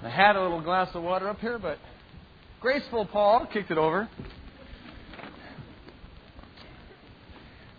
I 0.00 0.08
had 0.08 0.36
a 0.36 0.42
little 0.42 0.60
glass 0.60 0.94
of 0.94 1.02
water 1.02 1.28
up 1.28 1.40
here, 1.40 1.58
but 1.58 1.78
graceful 2.60 3.04
Paul 3.04 3.46
kicked 3.46 3.72
it 3.72 3.78
over. 3.78 4.08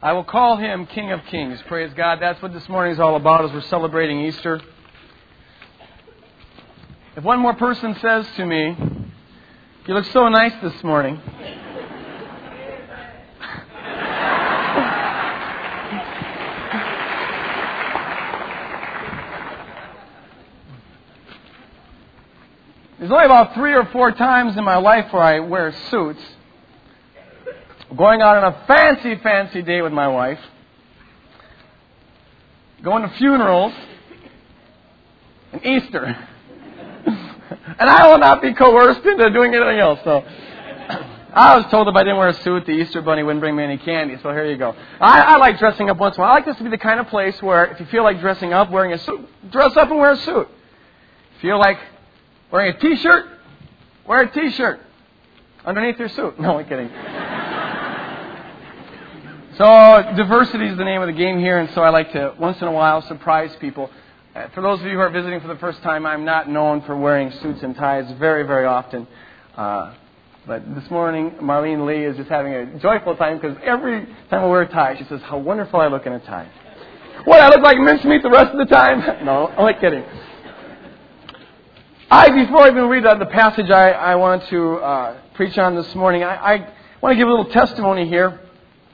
I 0.01 0.11
will 0.11 0.25
call 0.25 0.57
him 0.57 0.85
King 0.85 1.11
of 1.11 1.23
Kings. 1.25 1.61
Praise 1.67 1.93
God. 1.93 2.19
That's 2.21 2.41
what 2.41 2.51
this 2.51 2.67
morning 2.67 2.93
is 2.93 2.99
all 2.99 3.15
about 3.15 3.45
as 3.45 3.53
we're 3.53 3.61
celebrating 3.61 4.19
Easter. 4.21 4.61
If 7.15 7.23
one 7.23 7.39
more 7.39 7.53
person 7.53 7.95
says 8.01 8.27
to 8.35 8.45
me, 8.45 8.75
You 9.87 9.93
look 9.93 10.05
so 10.05 10.27
nice 10.27 10.53
this 10.61 10.83
morning, 10.83 11.21
There's 23.09 23.23
only 23.23 23.25
about 23.25 23.55
three 23.55 23.73
or 23.73 23.85
four 23.85 24.11
times 24.11 24.55
in 24.55 24.63
my 24.63 24.77
life 24.77 25.11
where 25.11 25.23
I 25.23 25.39
wear 25.39 25.73
suits. 25.89 26.21
Going 27.97 28.21
out 28.21 28.37
on 28.37 28.53
a 28.53 28.65
fancy, 28.67 29.15
fancy 29.23 29.63
day 29.63 29.81
with 29.81 29.91
my 29.91 30.07
wife. 30.07 30.37
Going 32.83 33.01
to 33.01 33.09
funerals. 33.17 33.73
And 35.53 35.65
Easter. 35.65 36.05
and 37.07 37.89
I 37.89 38.11
will 38.11 38.19
not 38.19 38.43
be 38.43 38.53
coerced 38.53 39.03
into 39.03 39.31
doing 39.31 39.55
anything 39.55 39.79
else. 39.79 39.99
So 40.03 40.19
I 41.33 41.57
was 41.57 41.65
told 41.71 41.87
if 41.87 41.95
I 41.95 42.03
didn't 42.03 42.17
wear 42.17 42.27
a 42.27 42.43
suit, 42.43 42.67
the 42.67 42.73
Easter 42.73 43.01
bunny 43.01 43.23
wouldn't 43.23 43.41
bring 43.41 43.55
me 43.55 43.63
any 43.63 43.79
candy. 43.79 44.17
So 44.21 44.29
here 44.33 44.45
you 44.45 44.57
go. 44.57 44.75
I, 45.01 45.21
I 45.21 45.37
like 45.37 45.57
dressing 45.57 45.89
up 45.89 45.97
once 45.97 46.15
in 46.15 46.21
a 46.21 46.25
while. 46.25 46.33
I 46.33 46.35
like 46.35 46.45
this 46.45 46.57
to 46.57 46.63
be 46.63 46.69
the 46.69 46.77
kind 46.77 46.99
of 46.99 47.07
place 47.07 47.41
where 47.41 47.65
if 47.65 47.79
you 47.79 47.87
feel 47.87 48.03
like 48.03 48.19
dressing 48.19 48.53
up, 48.53 48.69
wearing 48.69 48.93
a 48.93 48.99
suit, 48.99 49.27
dress 49.51 49.75
up 49.77 49.89
and 49.89 49.97
wear 49.97 50.11
a 50.11 50.17
suit. 50.17 50.47
Feel 51.41 51.57
like 51.57 51.79
Wearing 52.51 52.75
a 52.75 52.79
t-shirt? 52.79 53.25
Wear 54.07 54.21
a 54.21 54.31
t-shirt 54.31 54.79
underneath 55.65 55.99
your 55.99 56.09
suit. 56.09 56.39
No, 56.39 56.57
I'm 56.57 56.65
kidding. 56.65 56.89
so 59.55 60.15
diversity 60.15 60.67
is 60.67 60.77
the 60.77 60.83
name 60.83 61.01
of 61.01 61.07
the 61.07 61.13
game 61.13 61.39
here, 61.39 61.59
and 61.59 61.69
so 61.75 61.81
I 61.81 61.89
like 61.89 62.11
to 62.13 62.33
once 62.39 62.59
in 62.59 62.67
a 62.67 62.71
while 62.71 63.03
surprise 63.03 63.55
people. 63.59 63.91
Uh, 64.35 64.47
for 64.55 64.61
those 64.61 64.79
of 64.79 64.85
you 64.87 64.93
who 64.93 64.99
are 64.99 65.11
visiting 65.11 65.39
for 65.41 65.47
the 65.47 65.57
first 65.57 65.81
time, 65.83 66.07
I'm 66.07 66.25
not 66.25 66.49
known 66.49 66.81
for 66.81 66.95
wearing 66.97 67.31
suits 67.31 67.61
and 67.61 67.75
ties 67.75 68.11
very, 68.17 68.43
very 68.43 68.65
often. 68.65 69.07
Uh, 69.55 69.93
but 70.47 70.63
this 70.73 70.89
morning, 70.89 71.31
Marlene 71.41 71.85
Lee 71.85 72.05
is 72.05 72.17
just 72.17 72.29
having 72.29 72.53
a 72.53 72.79
joyful 72.79 73.15
time 73.15 73.37
because 73.37 73.57
every 73.63 74.05
time 74.31 74.43
I 74.43 74.45
wear 74.47 74.63
a 74.63 74.67
tie, 74.67 74.97
she 74.97 75.03
says, 75.05 75.21
How 75.21 75.37
wonderful 75.37 75.79
I 75.79 75.87
look 75.87 76.07
in 76.07 76.13
a 76.13 76.19
tie. 76.19 76.49
What, 77.25 77.39
I 77.41 77.49
look 77.49 77.61
like 77.61 77.77
mincemeat 77.77 78.23
the 78.23 78.31
rest 78.31 78.51
of 78.53 78.57
the 78.57 78.73
time? 78.73 79.23
no, 79.25 79.49
I'm 79.49 79.79
kidding. 79.79 80.03
I, 82.11 82.31
before 82.31 82.63
I 82.63 82.69
even 82.69 82.85
read 82.85 83.03
the 83.03 83.25
passage 83.27 83.69
I, 83.69 83.91
I 83.91 84.15
want 84.15 84.43
to 84.47 84.77
uh, 84.77 85.21
preach 85.35 85.59
on 85.59 85.75
this 85.75 85.93
morning, 85.93 86.23
I, 86.23 86.55
I, 86.55 86.73
want 87.01 87.13
to 87.13 87.15
give 87.15 87.27
a 87.27 87.29
little 87.29 87.51
testimony 87.51 88.09
here. 88.09 88.39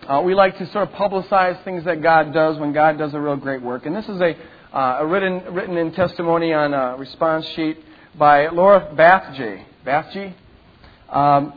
Uh, 0.05 0.21
we 0.21 0.35
like 0.35 0.57
to 0.57 0.69
sort 0.73 0.89
of 0.89 0.95
publicize 0.95 1.63
things 1.63 1.85
that 1.85 2.01
God 2.01 2.33
does 2.33 2.57
when 2.57 2.73
God 2.73 2.97
does 2.97 3.13
a 3.13 3.21
real 3.21 3.37
great 3.37 3.61
work. 3.61 3.85
And 3.85 3.95
this 3.95 4.03
is 4.09 4.19
a, 4.19 4.35
uh, 4.73 4.97
a 4.99 5.05
written, 5.05 5.53
written 5.53 5.77
in 5.77 5.93
testimony 5.93 6.51
on 6.51 6.73
a 6.73 6.97
response 6.97 7.47
sheet 7.55 7.77
by 8.15 8.49
Laura 8.49 8.93
Bathji. 8.93 9.63
Bathji? 9.85 10.33
Um, 11.07 11.53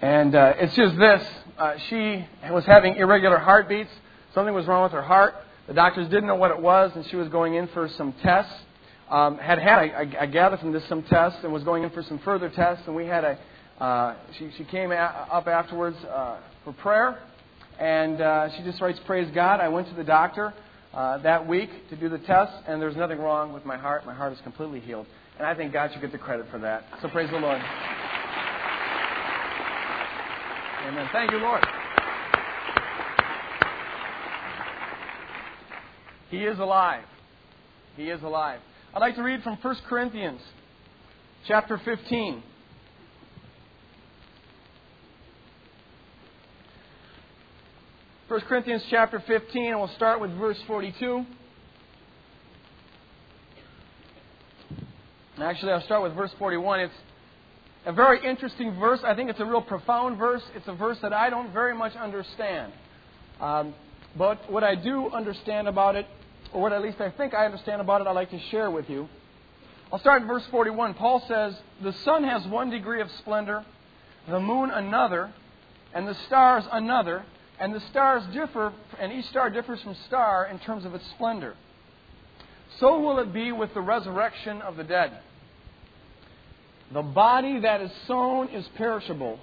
and 0.00 0.34
uh, 0.34 0.54
it's 0.56 0.74
just 0.74 0.96
this. 0.96 1.22
Uh, 1.58 1.74
she 1.90 2.24
was 2.50 2.64
having 2.64 2.96
irregular 2.96 3.36
heartbeats. 3.36 3.90
Something 4.32 4.54
was 4.54 4.64
wrong 4.64 4.84
with 4.84 4.92
her 4.92 5.02
heart. 5.02 5.34
The 5.68 5.74
doctors 5.74 6.08
didn't 6.08 6.26
know 6.26 6.36
what 6.36 6.52
it 6.52 6.62
was, 6.62 6.92
and 6.94 7.06
she 7.10 7.16
was 7.16 7.28
going 7.28 7.52
in 7.52 7.68
for 7.68 7.86
some 7.86 8.14
tests 8.22 8.54
um, 9.10 9.38
had 9.38 9.58
had, 9.58 9.78
I, 9.78 10.08
I, 10.20 10.26
gathered 10.26 10.60
from 10.60 10.72
this, 10.72 10.82
some 10.88 11.02
tests 11.04 11.38
and 11.44 11.52
was 11.52 11.62
going 11.62 11.84
in 11.84 11.90
for 11.90 12.02
some 12.02 12.18
further 12.20 12.48
tests. 12.50 12.84
And 12.86 12.96
we 12.96 13.06
had 13.06 13.24
a, 13.24 13.38
uh, 13.82 14.16
she, 14.38 14.50
she 14.58 14.64
came 14.64 14.90
a, 14.90 14.96
up 14.96 15.46
afterwards 15.46 15.96
uh, 16.04 16.40
for 16.64 16.72
prayer. 16.72 17.20
And 17.78 18.20
uh, 18.20 18.48
she 18.56 18.62
just 18.64 18.80
writes, 18.80 18.98
Praise 19.06 19.30
God. 19.34 19.60
I 19.60 19.68
went 19.68 19.88
to 19.88 19.94
the 19.94 20.04
doctor 20.04 20.52
uh, 20.92 21.18
that 21.18 21.46
week 21.46 21.70
to 21.90 21.96
do 21.96 22.08
the 22.08 22.18
test, 22.18 22.52
and 22.66 22.80
there's 22.80 22.96
nothing 22.96 23.18
wrong 23.18 23.52
with 23.52 23.64
my 23.64 23.76
heart. 23.76 24.06
My 24.06 24.14
heart 24.14 24.32
is 24.32 24.40
completely 24.42 24.80
healed. 24.80 25.06
And 25.38 25.46
I 25.46 25.54
think 25.54 25.72
God 25.72 25.90
should 25.92 26.00
get 26.00 26.10
the 26.10 26.18
credit 26.18 26.46
for 26.50 26.58
that. 26.60 26.84
So 27.02 27.08
praise 27.08 27.30
the 27.30 27.36
Lord. 27.36 27.60
Amen. 30.86 31.08
Thank 31.12 31.30
you, 31.32 31.38
Lord. 31.38 31.64
He 36.30 36.38
is 36.38 36.58
alive. 36.58 37.04
He 37.96 38.04
is 38.04 38.22
alive. 38.22 38.60
I'd 38.96 39.00
like 39.00 39.16
to 39.16 39.22
read 39.22 39.42
from 39.42 39.58
1 39.60 39.76
Corinthians 39.90 40.40
chapter 41.46 41.76
15. 41.76 42.42
First 48.26 48.46
Corinthians 48.46 48.82
chapter 48.88 49.22
15, 49.26 49.64
and 49.66 49.78
we'll 49.78 49.94
start 49.96 50.18
with 50.18 50.30
verse 50.38 50.56
42. 50.66 51.26
Actually, 55.42 55.72
I'll 55.72 55.82
start 55.82 56.02
with 56.02 56.14
verse 56.14 56.32
41. 56.38 56.80
It's 56.80 56.94
a 57.84 57.92
very 57.92 58.26
interesting 58.26 58.80
verse. 58.80 59.00
I 59.04 59.14
think 59.14 59.28
it's 59.28 59.40
a 59.40 59.44
real 59.44 59.60
profound 59.60 60.16
verse. 60.16 60.42
It's 60.54 60.68
a 60.68 60.74
verse 60.74 60.96
that 61.02 61.12
I 61.12 61.28
don't 61.28 61.52
very 61.52 61.76
much 61.76 61.94
understand. 61.96 62.72
Um, 63.42 63.74
but 64.16 64.50
what 64.50 64.64
I 64.64 64.74
do 64.74 65.10
understand 65.10 65.68
about 65.68 65.96
it 65.96 66.06
or 66.52 66.62
what 66.62 66.72
at 66.72 66.82
least 66.82 67.00
I 67.00 67.10
think 67.10 67.34
I 67.34 67.44
understand 67.44 67.80
about 67.80 68.00
it, 68.00 68.06
I'd 68.06 68.12
like 68.12 68.30
to 68.30 68.40
share 68.50 68.70
with 68.70 68.88
you. 68.88 69.08
I'll 69.92 70.00
start 70.00 70.22
in 70.22 70.28
verse 70.28 70.44
41. 70.50 70.94
Paul 70.94 71.22
says, 71.28 71.54
The 71.82 71.92
sun 72.04 72.24
has 72.24 72.46
one 72.46 72.70
degree 72.70 73.00
of 73.00 73.10
splendor, 73.18 73.64
the 74.28 74.40
moon 74.40 74.70
another, 74.70 75.32
and 75.94 76.08
the 76.08 76.14
stars 76.26 76.64
another, 76.72 77.24
and 77.60 77.74
the 77.74 77.80
stars 77.90 78.22
differ, 78.32 78.72
and 78.98 79.12
each 79.12 79.26
star 79.26 79.48
differs 79.50 79.80
from 79.82 79.94
star 80.06 80.46
in 80.46 80.58
terms 80.58 80.84
of 80.84 80.94
its 80.94 81.06
splendor. 81.10 81.54
So 82.80 83.00
will 83.00 83.20
it 83.20 83.32
be 83.32 83.52
with 83.52 83.72
the 83.74 83.80
resurrection 83.80 84.60
of 84.60 84.76
the 84.76 84.84
dead. 84.84 85.20
The 86.92 87.02
body 87.02 87.60
that 87.60 87.80
is 87.80 87.90
sown 88.06 88.48
is 88.48 88.66
perishable, 88.76 89.38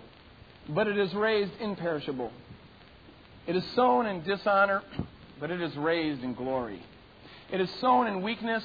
but 0.70 0.88
it 0.88 0.98
is 0.98 1.14
raised 1.14 1.52
imperishable. 1.60 2.32
It 3.48 3.56
is 3.56 3.66
sown 3.76 4.06
in 4.06 4.24
dishonor, 4.24 4.82
but 5.40 5.52
it 5.52 5.62
is 5.62 5.76
raised 5.76 6.24
in 6.24 6.34
glory. 6.36 6.82
It 7.54 7.62
is 7.62 7.70
sown 7.82 8.08
in 8.08 8.24
weakness, 8.24 8.64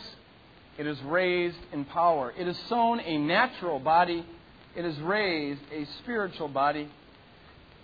it 0.78 0.86
is 0.86 0.98
raised 1.02 1.58
in 1.74 1.84
power. 1.84 2.32
It 2.38 2.48
is 2.48 2.58
sown 2.70 3.00
a 3.00 3.18
natural 3.18 3.78
body, 3.78 4.24
it 4.74 4.82
is 4.82 4.98
raised 5.00 5.60
a 5.70 5.84
spiritual 5.98 6.48
body. 6.48 6.88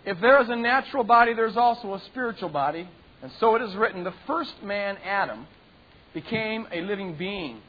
If 0.06 0.18
there 0.22 0.40
is 0.40 0.48
a 0.48 0.56
natural 0.56 1.04
body, 1.04 1.34
there's 1.34 1.58
also 1.58 1.92
a 1.92 2.00
spiritual 2.06 2.48
body. 2.48 2.88
And 3.20 3.30
so 3.38 3.54
it 3.54 3.60
is 3.60 3.74
written 3.74 4.02
the 4.02 4.14
first 4.26 4.62
man, 4.62 4.96
Adam, 5.04 5.46
became 6.14 6.66
a 6.72 6.80
living 6.80 7.16
being. 7.16 7.60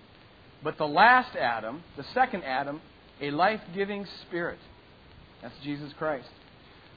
But 0.64 0.78
the 0.78 0.88
last 0.88 1.36
Adam, 1.36 1.84
the 1.98 2.06
second 2.14 2.44
Adam, 2.46 2.80
a 3.20 3.32
life 3.32 3.60
giving 3.74 4.08
spirit. 4.22 4.60
That's 5.42 5.56
Jesus 5.62 5.92
Christ. 5.98 6.30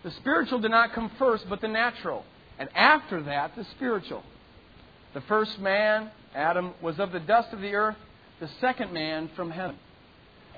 The 0.04 0.12
spiritual 0.12 0.60
did 0.60 0.70
not 0.70 0.92
come 0.92 1.10
first, 1.18 1.48
but 1.48 1.60
the 1.60 1.66
natural. 1.68 2.24
And 2.60 2.68
after 2.76 3.24
that, 3.24 3.56
the 3.56 3.64
spiritual. 3.76 4.22
The 5.14 5.20
first 5.22 5.58
man, 5.58 6.10
Adam, 6.34 6.74
was 6.82 6.98
of 6.98 7.12
the 7.12 7.20
dust 7.20 7.52
of 7.52 7.60
the 7.60 7.74
earth, 7.74 7.96
the 8.40 8.48
second 8.60 8.92
man 8.92 9.30
from 9.34 9.50
heaven. 9.50 9.76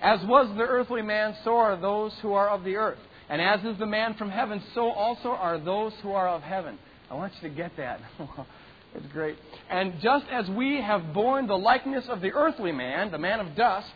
As 0.01 0.21
was 0.25 0.49
the 0.57 0.63
earthly 0.65 1.03
man, 1.03 1.37
so 1.45 1.57
are 1.57 1.77
those 1.77 2.13
who 2.23 2.33
are 2.33 2.49
of 2.49 2.65
the 2.65 2.77
earth. 2.77 2.99
And 3.29 3.41
as 3.41 3.65
is 3.65 3.79
the 3.79 3.87
man 3.87 4.15
from 4.15 4.31
heaven, 4.31 4.63
so 4.75 4.91
also 4.91 5.29
are 5.29 5.59
those 5.59 5.93
who 6.03 6.13
are 6.13 6.29
of 6.29 6.43
heaven. 6.43 6.79
I 7.11 7.15
want 7.15 7.33
you 7.41 7.49
to 7.49 7.55
get 7.55 7.77
that. 7.77 8.01
it's 8.95 9.07
great. 9.13 9.37
And 9.69 10.01
just 10.01 10.27
as 10.31 10.49
we 10.49 10.81
have 10.81 11.13
borne 11.13 11.47
the 11.47 11.59
likeness 11.59 12.07
of 12.09 12.21
the 12.21 12.33
earthly 12.33 12.73
man, 12.73 13.11
the 13.11 13.19
man 13.19 13.41
of 13.41 13.55
dust, 13.55 13.93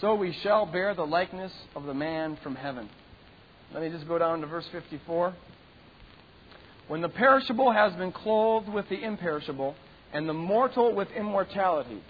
so 0.00 0.14
we 0.14 0.32
shall 0.42 0.66
bear 0.66 0.94
the 0.94 1.06
likeness 1.06 1.52
of 1.76 1.84
the 1.84 1.94
man 1.94 2.38
from 2.42 2.54
heaven. 2.54 2.88
Let 3.72 3.82
me 3.82 3.90
just 3.90 4.08
go 4.08 4.18
down 4.18 4.40
to 4.40 4.46
verse 4.46 4.66
54. 4.72 5.34
When 6.88 7.02
the 7.02 7.08
perishable 7.08 7.70
has 7.70 7.92
been 7.94 8.12
clothed 8.12 8.68
with 8.68 8.88
the 8.88 9.02
imperishable, 9.02 9.76
and 10.12 10.28
the 10.28 10.32
mortal 10.32 10.94
with 10.94 11.08
immortality, 11.10 12.02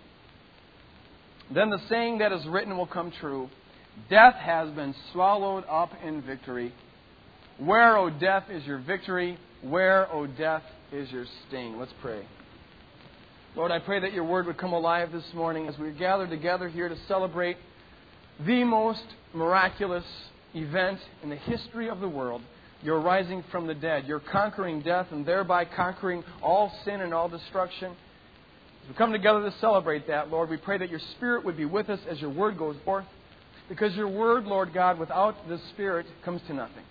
then 1.53 1.71
the 1.71 1.81
saying 1.89 2.19
that 2.19 2.33
is 2.33 2.47
written 2.47 2.77
will 2.77 2.87
come 2.87 3.13
true 3.21 3.51
Death 4.09 4.35
has 4.35 4.71
been 4.71 4.95
swallowed 5.13 5.65
up 5.69 5.91
in 6.05 6.23
victory. 6.23 6.73
Where, 7.59 7.97
O 7.99 8.11
death, 8.11 8.45
is 8.49 8.65
your 8.65 8.79
victory? 8.79 9.37
Where, 9.61 10.11
O 10.13 10.29
death, 10.29 10.63
is 10.93 11.11
your 11.11 11.27
sting? 11.49 11.79
Let's 11.79 11.93
pray. 12.01 12.25
Lord, 13.57 13.73
I 13.73 13.81
pray 13.81 13.99
that 13.99 14.13
your 14.13 14.23
word 14.23 14.47
would 14.47 14.57
come 14.57 14.73
alive 14.73 15.11
this 15.11 15.25
morning 15.35 15.67
as 15.67 15.77
we 15.77 15.91
gather 15.91 16.29
together 16.29 16.69
here 16.69 16.89
to 16.89 16.97
celebrate 17.09 17.57
the 18.47 18.63
most 18.63 19.03
miraculous 19.35 20.05
event 20.55 21.01
in 21.25 21.31
the 21.31 21.37
history 21.37 21.89
of 21.89 21.99
the 21.99 22.09
world 22.09 22.43
you're 22.83 23.01
rising 23.01 23.45
from 23.51 23.67
the 23.67 23.75
dead. 23.75 24.05
You're 24.07 24.21
conquering 24.21 24.83
death 24.83 25.09
and 25.11 25.27
thereby 25.27 25.65
conquering 25.65 26.23
all 26.43 26.73
sin 26.85 27.01
and 27.01 27.13
all 27.13 27.29
destruction. 27.29 27.93
As 28.83 28.89
we 28.89 28.95
come 28.95 29.13
together 29.13 29.41
to 29.43 29.55
celebrate 29.61 30.07
that, 30.07 30.31
Lord, 30.31 30.49
we 30.49 30.57
pray 30.57 30.79
that 30.79 30.89
your 30.89 31.01
Spirit 31.17 31.45
would 31.45 31.57
be 31.57 31.65
with 31.65 31.91
us 31.91 31.99
as 32.09 32.21
your 32.21 32.31
word 32.31 32.57
goes 32.57 32.77
forth. 32.85 33.05
Because 33.69 33.95
your 33.95 34.09
word, 34.09 34.45
Lord 34.45 34.73
God, 34.73 34.99
without 34.99 35.49
the 35.49 35.61
Spirit 35.71 36.07
comes 36.25 36.41
to 36.47 36.55
nothing. 36.55 36.85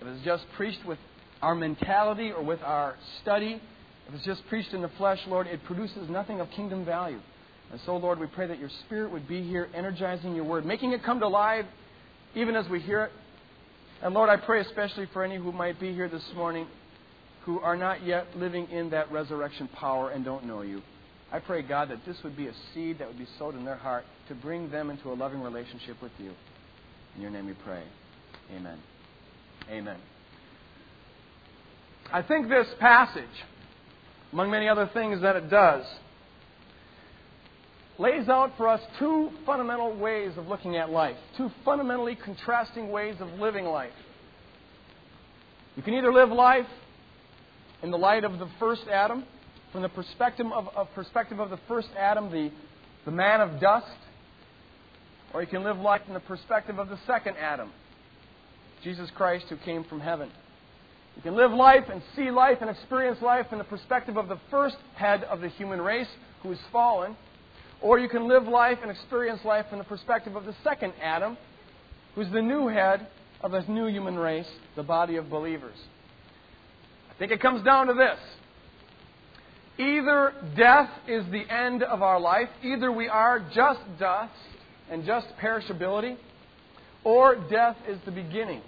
If 0.00 0.06
it's 0.06 0.24
just 0.24 0.44
preached 0.56 0.84
with 0.86 0.98
our 1.40 1.54
mentality 1.54 2.30
or 2.30 2.42
with 2.42 2.62
our 2.62 2.96
study, 3.22 3.60
if 4.08 4.14
it's 4.14 4.24
just 4.24 4.46
preached 4.48 4.72
in 4.72 4.82
the 4.82 4.90
flesh, 4.98 5.18
Lord, 5.26 5.46
it 5.46 5.64
produces 5.64 6.08
nothing 6.10 6.40
of 6.40 6.50
kingdom 6.50 6.84
value. 6.84 7.20
And 7.72 7.80
so, 7.86 7.96
Lord, 7.96 8.20
we 8.20 8.26
pray 8.26 8.46
that 8.46 8.58
your 8.58 8.70
Spirit 8.84 9.10
would 9.10 9.26
be 9.26 9.42
here, 9.42 9.68
energizing 9.74 10.34
your 10.34 10.44
word, 10.44 10.66
making 10.66 10.92
it 10.92 11.02
come 11.02 11.20
to 11.20 11.28
life 11.28 11.64
even 12.34 12.54
as 12.54 12.68
we 12.68 12.80
hear 12.80 13.04
it. 13.04 13.12
And 14.02 14.14
Lord, 14.14 14.28
I 14.28 14.36
pray 14.36 14.60
especially 14.60 15.06
for 15.12 15.22
any 15.22 15.36
who 15.36 15.52
might 15.52 15.78
be 15.78 15.92
here 15.94 16.08
this 16.08 16.28
morning 16.34 16.66
who 17.44 17.60
are 17.60 17.76
not 17.76 18.04
yet 18.04 18.36
living 18.36 18.68
in 18.70 18.90
that 18.90 19.10
resurrection 19.12 19.68
power 19.68 20.10
and 20.10 20.24
don't 20.24 20.44
know 20.44 20.62
you. 20.62 20.82
I 21.32 21.38
pray, 21.38 21.62
God, 21.62 21.90
that 21.90 22.04
this 22.04 22.16
would 22.24 22.36
be 22.36 22.48
a 22.48 22.52
seed 22.74 22.98
that 22.98 23.08
would 23.08 23.18
be 23.18 23.28
sowed 23.38 23.54
in 23.54 23.64
their 23.64 23.76
heart 23.76 24.04
to 24.28 24.34
bring 24.34 24.70
them 24.70 24.90
into 24.90 25.12
a 25.12 25.14
loving 25.14 25.40
relationship 25.40 26.02
with 26.02 26.12
you. 26.18 26.32
In 27.14 27.22
your 27.22 27.30
name 27.30 27.46
we 27.46 27.54
pray. 27.64 27.82
Amen. 28.54 28.78
Amen. 29.70 29.98
I 32.12 32.22
think 32.22 32.48
this 32.48 32.66
passage, 32.80 33.24
among 34.32 34.50
many 34.50 34.68
other 34.68 34.90
things 34.92 35.22
that 35.22 35.36
it 35.36 35.48
does, 35.48 35.84
lays 38.02 38.28
out 38.28 38.50
for 38.56 38.68
us 38.68 38.80
two 38.98 39.30
fundamental 39.46 39.96
ways 39.96 40.32
of 40.36 40.48
looking 40.48 40.76
at 40.76 40.90
life, 40.90 41.16
two 41.36 41.48
fundamentally 41.64 42.16
contrasting 42.16 42.90
ways 42.90 43.14
of 43.20 43.28
living 43.38 43.64
life. 43.64 43.92
You 45.76 45.84
can 45.84 45.94
either 45.94 46.12
live 46.12 46.30
life 46.30 46.66
in 47.80 47.92
the 47.92 47.96
light 47.96 48.24
of 48.24 48.40
the 48.40 48.48
first 48.58 48.82
Adam, 48.92 49.24
from 49.70 49.82
the 49.82 49.88
perspective 49.88 50.46
of, 50.52 50.66
of, 50.74 50.88
perspective 50.94 51.38
of 51.38 51.50
the 51.50 51.60
first 51.68 51.88
Adam, 51.96 52.30
the, 52.30 52.50
the 53.04 53.12
man 53.12 53.40
of 53.40 53.60
dust, 53.60 53.86
or 55.32 55.40
you 55.40 55.46
can 55.46 55.62
live 55.62 55.78
life 55.78 56.02
from 56.04 56.14
the 56.14 56.20
perspective 56.20 56.80
of 56.80 56.88
the 56.88 56.98
second 57.06 57.36
Adam, 57.36 57.70
Jesus 58.82 59.10
Christ 59.14 59.46
who 59.48 59.56
came 59.58 59.84
from 59.84 60.00
heaven. 60.00 60.28
You 61.14 61.22
can 61.22 61.36
live 61.36 61.52
life 61.52 61.84
and 61.90 62.02
see 62.16 62.32
life 62.32 62.58
and 62.60 62.68
experience 62.68 63.22
life 63.22 63.46
from 63.48 63.58
the 63.58 63.64
perspective 63.64 64.16
of 64.16 64.28
the 64.28 64.40
first 64.50 64.76
head 64.96 65.22
of 65.24 65.40
the 65.40 65.48
human 65.50 65.80
race 65.80 66.08
who 66.42 66.50
is 66.50 66.58
fallen, 66.72 67.16
or 67.82 67.98
you 67.98 68.08
can 68.08 68.28
live 68.28 68.44
life 68.44 68.78
and 68.82 68.90
experience 68.90 69.40
life 69.44 69.66
from 69.68 69.78
the 69.78 69.84
perspective 69.84 70.36
of 70.36 70.44
the 70.44 70.54
second 70.62 70.92
Adam, 71.02 71.36
who's 72.14 72.30
the 72.32 72.42
new 72.42 72.68
head 72.68 73.06
of 73.40 73.52
this 73.52 73.64
new 73.68 73.86
human 73.86 74.16
race, 74.16 74.48
the 74.76 74.82
body 74.82 75.16
of 75.16 75.28
believers. 75.28 75.76
I 77.10 77.18
think 77.18 77.32
it 77.32 77.40
comes 77.40 77.64
down 77.64 77.88
to 77.88 77.94
this. 77.94 78.18
Either 79.78 80.32
death 80.56 80.90
is 81.08 81.24
the 81.32 81.44
end 81.52 81.82
of 81.82 82.02
our 82.02 82.20
life, 82.20 82.48
either 82.62 82.92
we 82.92 83.08
are 83.08 83.40
just 83.54 83.80
dust 83.98 84.32
and 84.90 85.04
just 85.04 85.26
perishability, 85.40 86.16
or 87.04 87.36
death 87.50 87.76
is 87.88 87.98
the 88.04 88.12
beginning 88.12 88.62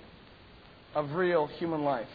of 0.94 1.12
real 1.12 1.46
human 1.46 1.84
life. 1.84 2.08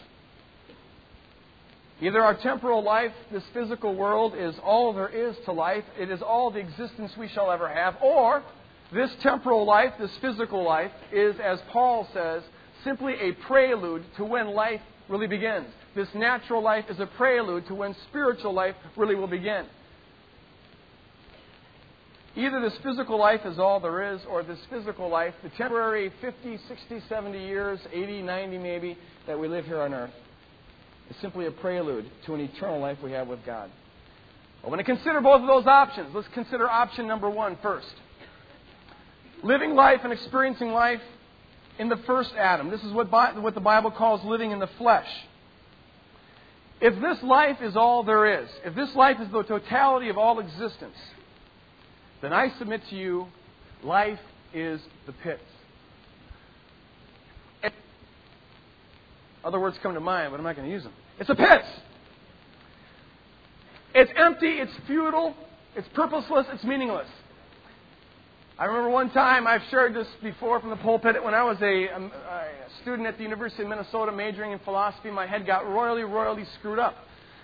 Either 2.02 2.22
our 2.22 2.34
temporal 2.34 2.82
life, 2.82 3.12
this 3.30 3.42
physical 3.52 3.94
world, 3.94 4.34
is 4.34 4.54
all 4.64 4.92
there 4.94 5.08
is 5.08 5.36
to 5.44 5.52
life, 5.52 5.84
it 5.98 6.10
is 6.10 6.22
all 6.22 6.50
the 6.50 6.58
existence 6.58 7.12
we 7.18 7.28
shall 7.28 7.50
ever 7.50 7.68
have, 7.68 7.96
or 8.02 8.42
this 8.92 9.10
temporal 9.22 9.66
life, 9.66 9.92
this 10.00 10.16
physical 10.20 10.64
life, 10.64 10.90
is, 11.12 11.36
as 11.40 11.60
Paul 11.70 12.08
says, 12.14 12.42
simply 12.84 13.14
a 13.20 13.32
prelude 13.32 14.02
to 14.16 14.24
when 14.24 14.48
life 14.48 14.80
really 15.08 15.26
begins. 15.26 15.66
This 15.94 16.08
natural 16.14 16.62
life 16.62 16.86
is 16.88 16.98
a 17.00 17.06
prelude 17.06 17.66
to 17.66 17.74
when 17.74 17.94
spiritual 18.08 18.54
life 18.54 18.76
really 18.96 19.14
will 19.14 19.26
begin. 19.26 19.66
Either 22.36 22.60
this 22.60 22.78
physical 22.82 23.18
life 23.18 23.40
is 23.44 23.58
all 23.58 23.80
there 23.80 24.14
is, 24.14 24.20
or 24.30 24.42
this 24.42 24.58
physical 24.70 25.08
life, 25.08 25.34
the 25.42 25.50
temporary 25.50 26.12
50, 26.20 26.58
60, 26.68 27.02
70 27.08 27.38
years, 27.38 27.80
80, 27.92 28.22
90 28.22 28.58
maybe, 28.58 28.96
that 29.26 29.38
we 29.38 29.48
live 29.48 29.66
here 29.66 29.82
on 29.82 29.92
earth, 29.92 30.12
is 31.10 31.16
simply 31.20 31.46
a 31.46 31.50
prelude 31.50 32.08
to 32.26 32.34
an 32.34 32.40
eternal 32.40 32.80
life 32.80 32.98
we 33.02 33.12
have 33.12 33.28
with 33.28 33.44
God. 33.44 33.70
But 34.62 34.70
when 34.70 34.78
we 34.78 34.84
consider 34.84 35.20
both 35.20 35.40
of 35.40 35.46
those 35.46 35.66
options, 35.66 36.14
let's 36.14 36.28
consider 36.28 36.68
option 36.68 37.06
number 37.06 37.28
one 37.28 37.58
first. 37.62 37.92
Living 39.42 39.74
life 39.74 40.00
and 40.04 40.12
experiencing 40.12 40.70
life 40.70 41.00
in 41.78 41.88
the 41.88 41.96
first 42.06 42.32
Adam. 42.34 42.70
This 42.70 42.82
is 42.82 42.92
what, 42.92 43.10
what 43.10 43.54
the 43.54 43.60
Bible 43.60 43.90
calls 43.90 44.22
living 44.24 44.50
in 44.50 44.58
the 44.58 44.68
flesh. 44.78 45.08
If 46.80 47.00
this 47.00 47.22
life 47.22 47.60
is 47.60 47.76
all 47.76 48.04
there 48.04 48.42
is, 48.42 48.48
if 48.64 48.74
this 48.74 48.94
life 48.94 49.18
is 49.20 49.30
the 49.30 49.42
totality 49.42 50.08
of 50.08 50.16
all 50.16 50.38
existence, 50.40 50.96
then 52.22 52.32
I 52.32 52.50
submit 52.58 52.82
to 52.90 52.96
you, 52.96 53.26
life 53.82 54.20
is 54.54 54.80
the 55.06 55.12
pits. 55.12 55.42
Other 59.44 59.58
words 59.58 59.76
come 59.82 59.94
to 59.94 60.00
mind, 60.00 60.30
but 60.30 60.38
I'm 60.38 60.44
not 60.44 60.56
going 60.56 60.68
to 60.68 60.72
use 60.72 60.82
them. 60.82 60.92
It's 61.18 61.30
a 61.30 61.34
pit. 61.34 61.62
It's 63.94 64.10
empty, 64.16 64.46
it's 64.46 64.72
futile, 64.86 65.34
it's 65.74 65.88
purposeless, 65.94 66.46
it's 66.52 66.62
meaningless. 66.62 67.08
I 68.58 68.66
remember 68.66 68.90
one 68.90 69.10
time, 69.10 69.46
I've 69.46 69.62
shared 69.70 69.94
this 69.94 70.06
before 70.22 70.60
from 70.60 70.70
the 70.70 70.76
pulpit, 70.76 71.22
when 71.24 71.34
I 71.34 71.42
was 71.42 71.56
a, 71.62 71.88
um, 71.88 72.12
a, 72.12 72.44
student 72.82 73.08
at 73.08 73.16
the 73.16 73.24
University 73.24 73.62
of 73.62 73.68
Minnesota 73.68 74.12
majoring 74.12 74.52
in 74.52 74.58
philosophy, 74.60 75.10
my 75.10 75.26
head 75.26 75.46
got 75.46 75.66
royally, 75.66 76.02
royally 76.02 76.44
screwed 76.58 76.78
up. 76.78 76.94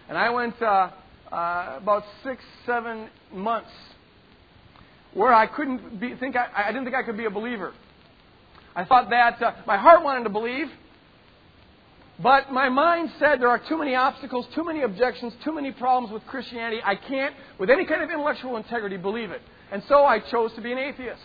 And 0.08 0.16
I 0.16 0.30
went 0.30 0.60
uh, 0.60 0.90
uh, 1.32 1.78
about 1.80 2.04
six, 2.22 2.44
seven 2.64 3.08
months 3.32 3.70
where 5.14 5.32
I 5.32 5.46
couldn't 5.46 5.98
be, 5.98 6.14
think 6.16 6.36
I, 6.36 6.48
I 6.54 6.66
didn't 6.70 6.84
think 6.84 6.94
I 6.94 7.02
could 7.02 7.16
be 7.16 7.24
a 7.24 7.30
believer. 7.30 7.72
I 8.76 8.84
thought 8.84 9.08
that 9.08 9.42
uh, 9.42 9.52
my 9.66 9.78
heart 9.78 10.04
wanted 10.04 10.24
to 10.24 10.30
believe, 10.30 10.66
but 12.22 12.50
my 12.50 12.68
mind 12.68 13.10
said 13.18 13.40
there 13.40 13.48
are 13.48 13.60
too 13.68 13.76
many 13.76 13.94
obstacles, 13.94 14.46
too 14.54 14.64
many 14.64 14.82
objections, 14.82 15.34
too 15.44 15.52
many 15.52 15.70
problems 15.72 16.12
with 16.12 16.24
Christianity. 16.26 16.80
I 16.82 16.94
can't, 16.94 17.34
with 17.58 17.68
any 17.68 17.84
kind 17.84 18.02
of 18.02 18.10
intellectual 18.10 18.56
integrity, 18.56 18.96
believe 18.96 19.30
it. 19.30 19.42
And 19.70 19.82
so 19.88 20.04
I 20.04 20.20
chose 20.20 20.52
to 20.54 20.62
be 20.62 20.72
an 20.72 20.78
atheist. 20.78 21.20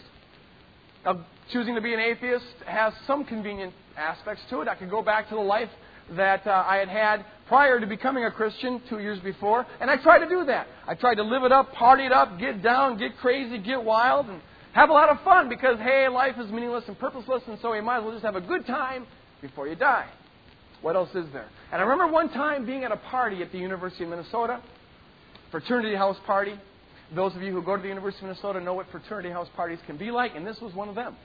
Now, 1.05 1.25
choosing 1.51 1.75
to 1.75 1.81
be 1.81 1.93
an 1.93 1.99
atheist 1.99 2.45
has 2.65 2.93
some 3.07 3.23
convenient 3.23 3.73
aspects 3.97 4.43
to 4.49 4.61
it. 4.61 4.67
I 4.67 4.75
could 4.75 4.89
go 4.89 5.01
back 5.01 5.29
to 5.29 5.35
the 5.35 5.41
life 5.41 5.69
that 6.11 6.45
uh, 6.45 6.63
I 6.67 6.77
had 6.77 6.89
had 6.89 7.25
prior 7.47 7.79
to 7.79 7.87
becoming 7.87 8.25
a 8.25 8.31
Christian 8.31 8.81
two 8.89 8.99
years 8.99 9.19
before, 9.19 9.65
and 9.79 9.89
I 9.89 9.97
tried 9.97 10.19
to 10.19 10.29
do 10.29 10.45
that. 10.45 10.67
I 10.87 10.95
tried 10.95 11.15
to 11.15 11.23
live 11.23 11.43
it 11.43 11.51
up, 11.51 11.71
party 11.73 12.05
it 12.05 12.11
up, 12.11 12.37
get 12.37 12.61
down, 12.61 12.97
get 12.97 13.17
crazy, 13.17 13.57
get 13.59 13.81
wild, 13.81 14.27
and 14.27 14.41
have 14.73 14.89
a 14.89 14.93
lot 14.93 15.09
of 15.09 15.21
fun 15.21 15.47
because, 15.47 15.79
hey, 15.79 16.07
life 16.09 16.35
is 16.37 16.51
meaningless 16.51 16.83
and 16.87 16.99
purposeless, 16.99 17.43
and 17.47 17.59
so 17.61 17.73
you 17.73 17.81
might 17.81 17.99
as 17.99 18.03
well 18.03 18.13
just 18.13 18.25
have 18.25 18.35
a 18.35 18.41
good 18.41 18.65
time 18.65 19.05
before 19.41 19.67
you 19.67 19.75
die. 19.75 20.07
What 20.81 20.95
else 20.95 21.09
is 21.13 21.25
there? 21.31 21.47
And 21.71 21.81
I 21.81 21.85
remember 21.85 22.11
one 22.11 22.29
time 22.29 22.65
being 22.65 22.83
at 22.83 22.91
a 22.91 22.97
party 22.97 23.41
at 23.41 23.51
the 23.51 23.57
University 23.57 24.03
of 24.03 24.09
Minnesota, 24.09 24.61
fraternity 25.51 25.95
house 25.95 26.17
party. 26.25 26.55
Those 27.13 27.35
of 27.35 27.41
you 27.41 27.51
who 27.51 27.61
go 27.61 27.75
to 27.75 27.81
the 27.81 27.89
University 27.89 28.25
of 28.25 28.29
Minnesota 28.29 28.61
know 28.61 28.73
what 28.73 28.89
fraternity 28.89 29.29
house 29.29 29.47
parties 29.55 29.79
can 29.85 29.97
be 29.97 30.11
like, 30.11 30.35
and 30.35 30.47
this 30.47 30.57
was 30.61 30.73
one 30.73 30.89
of 30.89 30.95
them. 30.95 31.15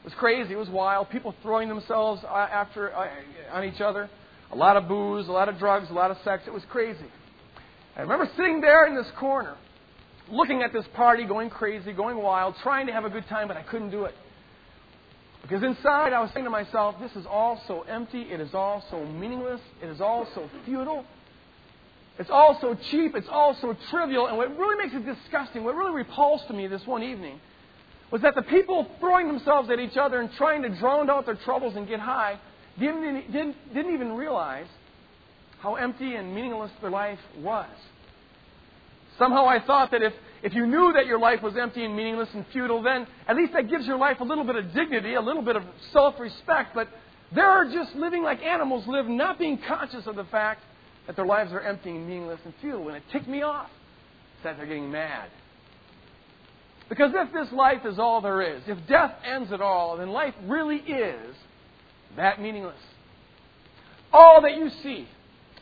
It 0.00 0.04
was 0.04 0.14
crazy. 0.14 0.54
It 0.54 0.56
was 0.56 0.68
wild. 0.68 1.10
People 1.10 1.34
throwing 1.42 1.68
themselves 1.68 2.22
uh, 2.24 2.48
after 2.50 2.94
uh, 2.94 3.08
on 3.52 3.64
each 3.64 3.80
other. 3.80 4.10
A 4.52 4.56
lot 4.56 4.76
of 4.76 4.88
booze, 4.88 5.28
a 5.28 5.32
lot 5.32 5.48
of 5.48 5.58
drugs, 5.58 5.88
a 5.90 5.92
lot 5.92 6.10
of 6.10 6.16
sex. 6.24 6.42
It 6.46 6.52
was 6.52 6.64
crazy. 6.68 7.06
I 7.96 8.00
remember 8.00 8.28
sitting 8.36 8.60
there 8.60 8.86
in 8.86 8.96
this 8.96 9.10
corner, 9.18 9.56
looking 10.30 10.62
at 10.62 10.72
this 10.72 10.84
party, 10.94 11.26
going 11.26 11.50
crazy, 11.50 11.92
going 11.92 12.16
wild, 12.16 12.54
trying 12.62 12.86
to 12.86 12.92
have 12.92 13.04
a 13.04 13.10
good 13.10 13.26
time, 13.28 13.46
but 13.46 13.56
I 13.56 13.62
couldn't 13.62 13.90
do 13.90 14.04
it. 14.04 14.14
Because 15.42 15.62
inside 15.62 16.12
I 16.12 16.20
was 16.20 16.30
saying 16.32 16.44
to 16.44 16.50
myself, 16.50 16.96
this 17.00 17.14
is 17.16 17.26
all 17.26 17.60
so 17.66 17.82
empty, 17.82 18.22
it 18.22 18.40
is 18.40 18.54
all 18.54 18.84
so 18.90 19.04
meaningless, 19.04 19.60
it 19.82 19.88
is 19.88 20.00
all 20.00 20.26
so 20.34 20.48
futile, 20.64 21.04
it's 22.18 22.30
all 22.30 22.58
so 22.60 22.76
cheap, 22.90 23.16
it's 23.16 23.28
all 23.28 23.54
so 23.60 23.76
trivial, 23.90 24.26
and 24.26 24.36
what 24.36 24.56
really 24.56 24.76
makes 24.76 24.94
it 24.94 25.04
disgusting, 25.06 25.64
what 25.64 25.74
really 25.74 25.94
repulsed 25.94 26.50
me 26.50 26.66
this 26.66 26.86
one 26.86 27.02
evening, 27.02 27.40
was 28.10 28.22
that 28.22 28.34
the 28.34 28.42
people 28.42 28.86
throwing 29.00 29.28
themselves 29.28 29.70
at 29.70 29.78
each 29.78 29.96
other 29.96 30.20
and 30.20 30.32
trying 30.32 30.62
to 30.62 30.68
drown 30.68 31.08
out 31.08 31.26
their 31.26 31.36
troubles 31.36 31.76
and 31.76 31.88
get 31.88 32.00
high 32.00 32.38
didn't, 32.78 33.32
didn't, 33.32 33.74
didn't 33.74 33.94
even 33.94 34.12
realize 34.12 34.66
how 35.60 35.74
empty 35.76 36.14
and 36.14 36.34
meaningless 36.34 36.70
their 36.80 36.90
life 36.90 37.18
was. 37.38 37.68
Somehow 39.18 39.46
I 39.46 39.60
thought 39.60 39.90
that 39.90 40.02
if, 40.02 40.12
if 40.42 40.54
you 40.54 40.66
knew 40.66 40.92
that 40.94 41.06
your 41.06 41.18
life 41.18 41.42
was 41.42 41.54
empty 41.56 41.84
and 41.84 41.94
meaningless 41.94 42.28
and 42.32 42.46
futile, 42.52 42.82
then 42.82 43.06
at 43.28 43.36
least 43.36 43.52
that 43.52 43.68
gives 43.68 43.86
your 43.86 43.98
life 43.98 44.20
a 44.20 44.24
little 44.24 44.44
bit 44.44 44.56
of 44.56 44.72
dignity, 44.72 45.14
a 45.14 45.20
little 45.20 45.42
bit 45.42 45.56
of 45.56 45.62
self 45.92 46.18
respect. 46.18 46.74
But 46.74 46.88
they're 47.34 47.70
just 47.72 47.94
living 47.94 48.22
like 48.22 48.42
animals 48.42 48.86
live, 48.86 49.06
not 49.06 49.38
being 49.38 49.58
conscious 49.68 50.06
of 50.06 50.16
the 50.16 50.24
fact 50.24 50.62
that 51.06 51.16
their 51.16 51.26
lives 51.26 51.52
are 51.52 51.60
empty 51.60 51.90
and 51.90 52.08
meaningless 52.08 52.40
and 52.44 52.54
futile. 52.60 52.88
And 52.88 52.96
it 52.96 53.02
ticked 53.12 53.28
me 53.28 53.42
off 53.42 53.68
that 54.42 54.56
they're 54.56 54.66
getting 54.66 54.90
mad. 54.90 55.28
Because 56.88 57.12
if 57.14 57.32
this 57.32 57.52
life 57.52 57.84
is 57.84 57.98
all 57.98 58.20
there 58.20 58.42
is, 58.42 58.62
if 58.66 58.78
death 58.88 59.12
ends 59.24 59.52
at 59.52 59.60
all, 59.60 59.96
then 59.96 60.08
life 60.08 60.34
really 60.44 60.76
is 60.76 61.36
that 62.16 62.40
meaningless. 62.40 62.80
All 64.12 64.42
that 64.42 64.56
you 64.56 64.70
see, 64.82 65.06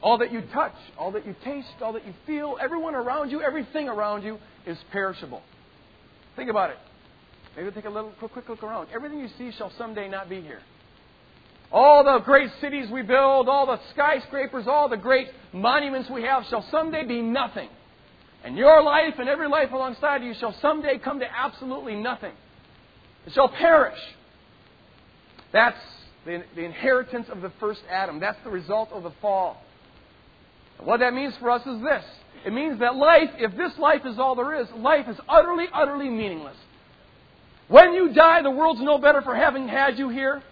All 0.01 0.19
that 0.19 0.33
you 0.33 0.43
touch, 0.53 0.75
all 0.97 1.13
that 1.13 1.27
you 1.27 1.35
taste, 1.45 1.69
all 1.83 1.93
that 1.95 2.07
you 2.07 2.15
feel, 2.27 2.57
everyone 2.61 2.95
around 2.95 3.31
you, 3.31 3.43
everything 3.43 3.89
around 3.89 4.23
you 4.23 4.39
is 4.67 4.79
perishable. 4.93 5.43
Think 6.37 6.51
about 6.51 6.71
it. 6.71 6.77
Maybe 7.57 7.71
take 7.73 7.87
a 7.87 7.91
little 7.91 8.13
quick, 8.19 8.33
quick 8.33 8.49
look 8.49 8.63
around. 8.63 8.89
Everything 8.95 9.19
you 9.19 9.29
see 9.37 9.51
shall 9.57 9.73
someday 9.77 10.09
not 10.09 10.29
be 10.29 10.41
here. 10.41 10.61
All 11.73 12.05
the 12.05 12.21
great 12.25 12.51
cities 12.61 12.89
we 12.91 13.03
build, 13.03 13.49
all 13.49 13.67
the 13.67 13.81
skyscrapers, 13.93 14.67
all 14.69 14.89
the 14.89 14.97
great 14.97 15.29
monuments 15.53 16.09
we 16.09 16.23
have 16.23 16.45
shall 16.49 16.65
someday 16.71 17.05
be 17.05 17.21
nothing. 17.21 17.69
And 18.45 18.57
your 18.57 18.83
life 18.83 19.15
and 19.19 19.29
every 19.29 19.49
life 19.49 19.73
alongside 19.73 20.23
you 20.23 20.33
shall 20.39 20.55
someday 20.63 20.99
come 20.99 21.19
to 21.19 21.27
absolutely 21.29 21.97
nothing. 21.97 22.33
It 23.27 23.33
shall 23.33 23.49
perish. 23.49 23.99
That's 25.53 25.77
the, 26.25 26.45
the 26.55 26.63
inheritance 26.63 27.27
of 27.31 27.43
the 27.43 27.53
first 27.59 27.81
Adam. 27.91 28.21
That's 28.21 28.39
the 28.45 28.51
result 28.51 28.91
of 28.93 29.03
the 29.03 29.13
fall. 29.21 29.61
What 30.85 31.01
that 31.01 31.13
means 31.13 31.35
for 31.41 31.51
us 31.51 31.67
is 31.67 31.83
this 31.83 32.05
it 32.45 32.53
means 32.53 32.81
that 32.81 32.97
life, 32.97 33.31
if 33.39 33.57
this 33.57 33.73
life 33.79 34.03
is 34.07 34.19
all 34.19 34.35
there 34.35 34.61
is, 34.61 34.69
life 34.77 35.07
is 35.09 35.17
utterly, 35.29 35.67
utterly 35.73 36.09
meaningless. 36.09 36.57
When 37.69 37.93
you 37.93 38.15
die, 38.15 38.43
the 38.43 38.51
world's 38.51 38.81
no 38.81 38.99
better 38.99 39.21
for 39.23 39.35
having 39.35 39.69
had 39.69 39.99
you 39.99 40.09
here. 40.09 40.43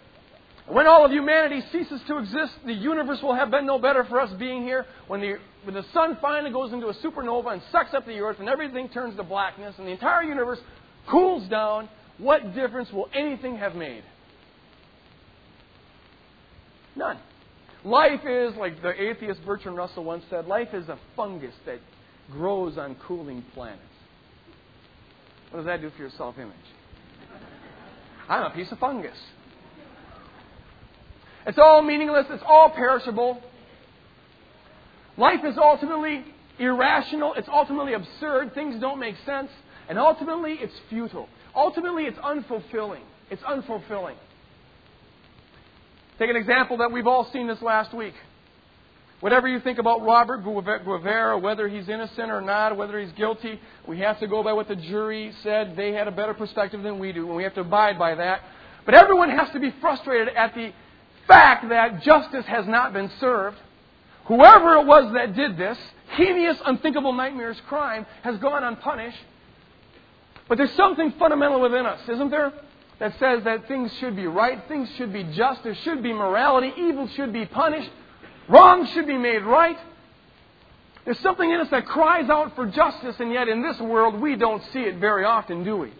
When 0.69 0.87
all 0.87 1.05
of 1.05 1.13
humanity 1.13 1.63
ceases 1.71 2.01
to 2.09 2.19
exist, 2.19 2.53
the 2.67 2.73
universe 2.73 3.21
will 3.23 3.35
have 3.35 3.53
been 3.53 3.67
no 3.67 3.79
better 3.79 4.05
for 4.05 4.21
us 4.21 4.31
being 4.39 4.63
here. 4.63 4.85
When 5.07 5.21
the, 5.21 5.37
when 5.63 5.75
the 5.75 5.85
sun 5.95 6.19
finally 6.21 6.53
goes 6.53 6.73
into 6.73 6.89
a 6.89 6.95
supernova 6.95 7.53
and 7.53 7.63
sucks 7.71 7.95
up 7.95 8.05
the 8.05 8.19
earth 8.19 8.41
and 8.41 8.49
everything 8.49 8.89
turns 8.89 9.17
to 9.17 9.23
blackness 9.23 9.77
and 9.79 9.87
the 9.87 9.93
entire 9.93 10.25
universe 10.25 10.59
cools 11.09 11.49
down, 11.49 11.89
what 12.19 12.55
difference 12.55 12.91
will 12.93 13.09
anything 13.15 13.57
have 13.59 13.77
made? 13.77 14.03
None. 16.97 17.19
Life 17.85 18.21
is, 18.27 18.55
like 18.57 18.83
the 18.83 19.01
atheist 19.01 19.45
Bertrand 19.45 19.77
Russell 19.77 20.05
once 20.05 20.25
said, 20.29 20.47
life 20.47 20.75
is 20.75 20.89
a 20.89 20.99
fungus 21.15 21.55
that 21.67 21.79
grows 22.33 22.77
on 22.79 22.97
cooling 22.97 23.45
planets. 23.55 23.83
What 25.51 25.59
does 25.61 25.67
that 25.67 25.81
do 25.81 25.91
for 25.91 25.99
your 25.99 26.11
self 26.11 26.37
image? 26.39 26.55
I'm 28.29 28.43
a 28.43 28.51
piece 28.51 28.71
of 28.73 28.79
fungus. 28.79 29.17
It's 31.47 31.59
all 31.59 31.81
meaningless, 31.83 32.27
it's 32.31 32.43
all 32.45 32.71
perishable. 32.71 33.41
Life 35.17 35.45
is 35.45 35.57
ultimately 35.57 36.25
irrational, 36.59 37.35
it's 37.35 37.49
ultimately 37.49 37.95
absurd, 37.95 38.53
things 38.53 38.81
don't 38.81 38.99
make 38.99 39.15
sense, 39.25 39.51
and 39.89 39.99
ultimately 39.99 40.55
it's 40.55 40.75
futile. 40.91 41.29
Ultimately 41.55 42.05
it's 42.05 42.19
unfulfilling. 42.19 43.03
It's 43.31 43.43
unfulfilling. 43.43 44.17
Take 46.19 46.31
an 46.31 46.37
example 46.37 46.79
that 46.79 46.91
we've 46.91 47.07
all 47.07 47.31
seen 47.33 47.47
this 47.47 47.61
last 47.61 47.93
week. 47.93 48.15
Whatever 49.21 49.49
you 49.49 49.61
think 49.61 49.79
about 49.79 50.03
Robert 50.03 50.39
Guevara, 50.39 51.39
whether 51.39 51.69
he's 51.69 51.89
innocent 51.89 52.31
or 52.31 52.41
not, 52.41 52.77
whether 52.77 53.01
he's 53.01 53.13
guilty, 53.13 53.59
we 53.87 54.01
have 54.01 54.21
to 54.21 54.27
go 54.27 54.43
by 54.43 54.53
what 54.53 54.69
the 54.69 54.77
jury 54.77 55.33
said. 55.43 55.75
They 55.75 55.93
had 55.93 56.07
a 56.07 56.11
better 56.11 56.35
perspective 56.35 56.83
than 56.83 56.99
we 56.99 57.13
do, 57.13 57.27
and 57.27 57.37
we 57.37 57.43
have 57.45 57.55
to 57.55 57.63
abide 57.63 57.99
by 57.99 58.15
that. 58.15 58.43
But 58.85 58.95
everyone 58.95 59.31
has 59.31 59.51
to 59.53 59.61
be 59.61 59.75
frustrated 59.81 60.29
at 60.35 60.55
the 60.55 60.73
fact 61.27 61.69
that 61.71 62.03
justice 62.03 62.45
has 62.47 62.67
not 62.67 62.93
been 62.93 63.11
served. 63.19 63.57
Whoever 64.27 64.77
it 64.77 64.87
was 64.87 65.13
that 65.15 65.35
did 65.35 65.57
this, 65.57 65.79
heinous, 66.11 66.59
unthinkable, 66.65 67.13
nightmares 67.13 67.61
crime, 67.69 68.07
has 68.23 68.37
gone 68.39 68.65
unpunished. 68.65 69.19
But 70.49 70.59
there's 70.59 70.73
something 70.73 71.13
fundamental 71.19 71.61
within 71.61 71.87
us, 71.87 72.01
isn't 72.09 72.31
there? 72.31 72.53
That 72.99 73.19
says 73.19 73.45
that 73.45 73.69
things 73.69 73.93
should 74.01 74.17
be 74.17 74.27
right, 74.27 74.63
things 74.69 74.89
should 74.97 75.13
be 75.13 75.25
just, 75.25 75.63
there 75.63 75.75
should 75.75 76.03
be 76.03 76.13
morality, 76.13 76.73
evil 76.79 77.09
should 77.09 77.33
be 77.33 77.45
punished, 77.45 77.91
wrong 78.49 78.87
should 78.95 79.07
be 79.07 79.19
made 79.19 79.43
right. 79.43 79.77
There's 81.05 81.19
something 81.21 81.49
in 81.49 81.61
us 81.61 81.69
that 81.71 81.87
cries 81.87 82.29
out 82.31 82.57
for 82.57 82.67
justice, 82.67 83.17
and 83.21 83.33
yet 83.33 83.49
in 83.49 83.63
this 83.63 83.79
world 83.81 84.21
we 84.21 84.35
don't 84.35 84.63
see 84.73 84.81
it 84.81 84.97
very 84.97 85.25
often, 85.25 85.63
do 85.63 85.77
we? 85.77 85.93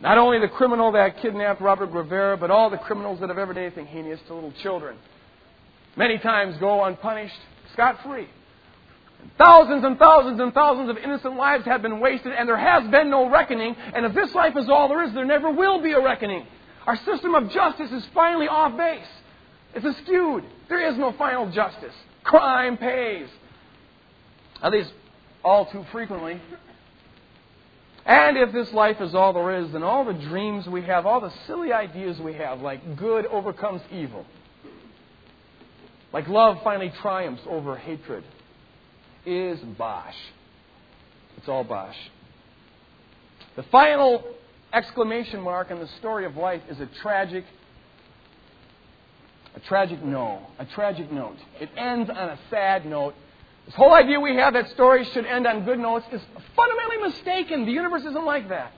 Not 0.00 0.18
only 0.18 0.40
the 0.40 0.48
criminal 0.48 0.92
that 0.92 1.18
kidnapped 1.20 1.60
Robert 1.60 1.92
Guevara, 1.92 2.36
but 2.36 2.50
all 2.50 2.70
the 2.70 2.78
criminals 2.78 3.20
that 3.20 3.28
have 3.28 3.38
ever 3.38 3.54
done 3.54 3.64
anything 3.64 3.86
heinous 3.86 4.20
to 4.26 4.34
little 4.34 4.52
children. 4.62 4.96
Many 5.96 6.18
times 6.18 6.56
go 6.58 6.84
unpunished, 6.84 7.38
scot 7.72 8.02
free. 8.02 8.28
Thousands 9.38 9.84
and 9.84 9.98
thousands 9.98 10.40
and 10.40 10.54
thousands 10.54 10.90
of 10.90 10.96
innocent 10.96 11.36
lives 11.36 11.64
have 11.64 11.82
been 11.82 12.00
wasted, 12.00 12.32
and 12.32 12.48
there 12.48 12.56
has 12.56 12.88
been 12.90 13.10
no 13.10 13.28
reckoning. 13.28 13.74
And 13.94 14.06
if 14.06 14.14
this 14.14 14.34
life 14.34 14.56
is 14.56 14.68
all 14.68 14.88
there 14.88 15.02
is, 15.04 15.12
there 15.12 15.24
never 15.24 15.50
will 15.50 15.82
be 15.82 15.92
a 15.92 16.00
reckoning. 16.00 16.46
Our 16.86 16.96
system 16.96 17.34
of 17.34 17.50
justice 17.50 17.90
is 17.90 18.06
finally 18.14 18.46
off 18.46 18.76
base. 18.76 19.06
It's 19.74 19.98
skewed. 19.98 20.44
There 20.68 20.88
is 20.88 20.96
no 20.96 21.12
final 21.12 21.50
justice. 21.50 21.94
Crime 22.22 22.76
pays. 22.76 23.28
At 24.62 24.72
least 24.72 24.92
all 25.44 25.66
too 25.66 25.84
frequently. 25.90 26.40
And 28.06 28.36
if 28.36 28.52
this 28.52 28.72
life 28.72 29.00
is 29.00 29.14
all 29.14 29.32
there 29.32 29.56
is, 29.56 29.72
then 29.72 29.82
all 29.82 30.04
the 30.04 30.12
dreams 30.12 30.66
we 30.66 30.82
have, 30.82 31.06
all 31.06 31.20
the 31.20 31.32
silly 31.46 31.72
ideas 31.72 32.18
we 32.20 32.34
have, 32.34 32.60
like 32.60 32.96
good 32.96 33.26
overcomes 33.26 33.80
evil, 33.90 34.26
like 36.12 36.28
love 36.28 36.58
finally 36.62 36.92
triumphs 37.00 37.42
over 37.48 37.76
hatred, 37.76 38.22
is 39.26 39.58
bosh. 39.78 40.16
It's 41.36 41.48
all 41.48 41.64
bosh. 41.64 41.96
The 43.56 43.64
final 43.64 44.24
exclamation 44.72 45.40
mark 45.40 45.70
in 45.70 45.78
the 45.78 45.88
story 45.98 46.24
of 46.26 46.36
life 46.36 46.62
is 46.68 46.80
a 46.80 46.86
tragic, 47.02 47.44
a 49.54 49.60
tragic 49.60 50.02
no, 50.02 50.46
a 50.58 50.64
tragic 50.66 51.12
note. 51.12 51.36
It 51.60 51.70
ends 51.76 52.10
on 52.10 52.16
a 52.16 52.38
sad 52.50 52.86
note 52.86 53.14
this 53.66 53.74
whole 53.74 53.94
idea 53.94 54.20
we 54.20 54.36
have 54.36 54.52
that 54.54 54.68
stories 54.70 55.08
should 55.08 55.24
end 55.24 55.46
on 55.46 55.64
good 55.64 55.78
notes 55.78 56.04
is 56.12 56.20
fundamentally 56.54 57.08
mistaken. 57.08 57.64
The 57.64 57.72
universe 57.72 58.02
isn't 58.02 58.24
like 58.24 58.48
that. 58.50 58.72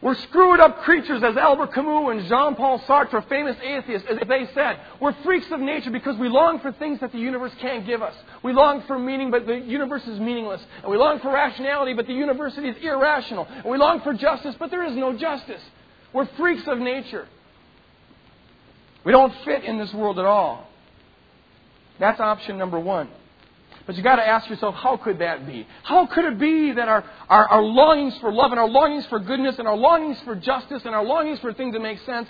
We're 0.00 0.14
screwed 0.14 0.60
up 0.60 0.82
creatures, 0.82 1.24
as 1.24 1.36
Albert 1.36 1.74
Camus 1.74 2.20
and 2.20 2.28
Jean 2.28 2.54
Paul 2.54 2.78
Sartre, 2.80 3.28
famous 3.28 3.56
atheists, 3.60 4.06
as 4.08 4.18
they 4.28 4.48
said. 4.54 4.78
We're 5.00 5.14
freaks 5.24 5.50
of 5.50 5.58
nature 5.58 5.90
because 5.90 6.16
we 6.18 6.28
long 6.28 6.60
for 6.60 6.70
things 6.70 7.00
that 7.00 7.10
the 7.10 7.18
universe 7.18 7.52
can't 7.60 7.84
give 7.84 8.00
us. 8.00 8.14
We 8.44 8.52
long 8.52 8.82
for 8.86 8.96
meaning, 8.96 9.32
but 9.32 9.46
the 9.46 9.56
universe 9.58 10.06
is 10.06 10.20
meaningless. 10.20 10.64
And 10.82 10.92
we 10.92 10.96
long 10.96 11.18
for 11.18 11.32
rationality, 11.32 11.94
but 11.94 12.06
the 12.06 12.12
universe 12.12 12.56
is 12.56 12.76
irrational. 12.80 13.48
And 13.50 13.64
we 13.64 13.76
long 13.76 14.00
for 14.02 14.14
justice, 14.14 14.54
but 14.56 14.70
there 14.70 14.84
is 14.84 14.94
no 14.94 15.16
justice. 15.16 15.62
We're 16.12 16.26
freaks 16.36 16.66
of 16.68 16.78
nature. 16.78 17.26
We 19.04 19.10
don't 19.10 19.34
fit 19.44 19.64
in 19.64 19.78
this 19.78 19.92
world 19.92 20.20
at 20.20 20.26
all. 20.26 20.68
That's 21.98 22.20
option 22.20 22.56
number 22.56 22.78
one. 22.78 23.08
But 23.88 23.96
you've 23.96 24.04
got 24.04 24.16
to 24.16 24.28
ask 24.28 24.50
yourself, 24.50 24.74
how 24.74 24.98
could 24.98 25.20
that 25.20 25.46
be? 25.46 25.66
How 25.82 26.04
could 26.04 26.26
it 26.26 26.38
be 26.38 26.72
that 26.72 26.88
our, 26.88 27.02
our, 27.26 27.48
our 27.48 27.62
longings 27.62 28.14
for 28.18 28.30
love 28.30 28.50
and 28.50 28.60
our 28.60 28.68
longings 28.68 29.06
for 29.06 29.18
goodness 29.18 29.58
and 29.58 29.66
our 29.66 29.78
longings 29.78 30.20
for 30.26 30.34
justice 30.34 30.82
and 30.84 30.94
our 30.94 31.02
longings 31.02 31.38
for 31.38 31.54
things 31.54 31.72
that 31.72 31.80
make 31.80 31.98
sense 32.00 32.28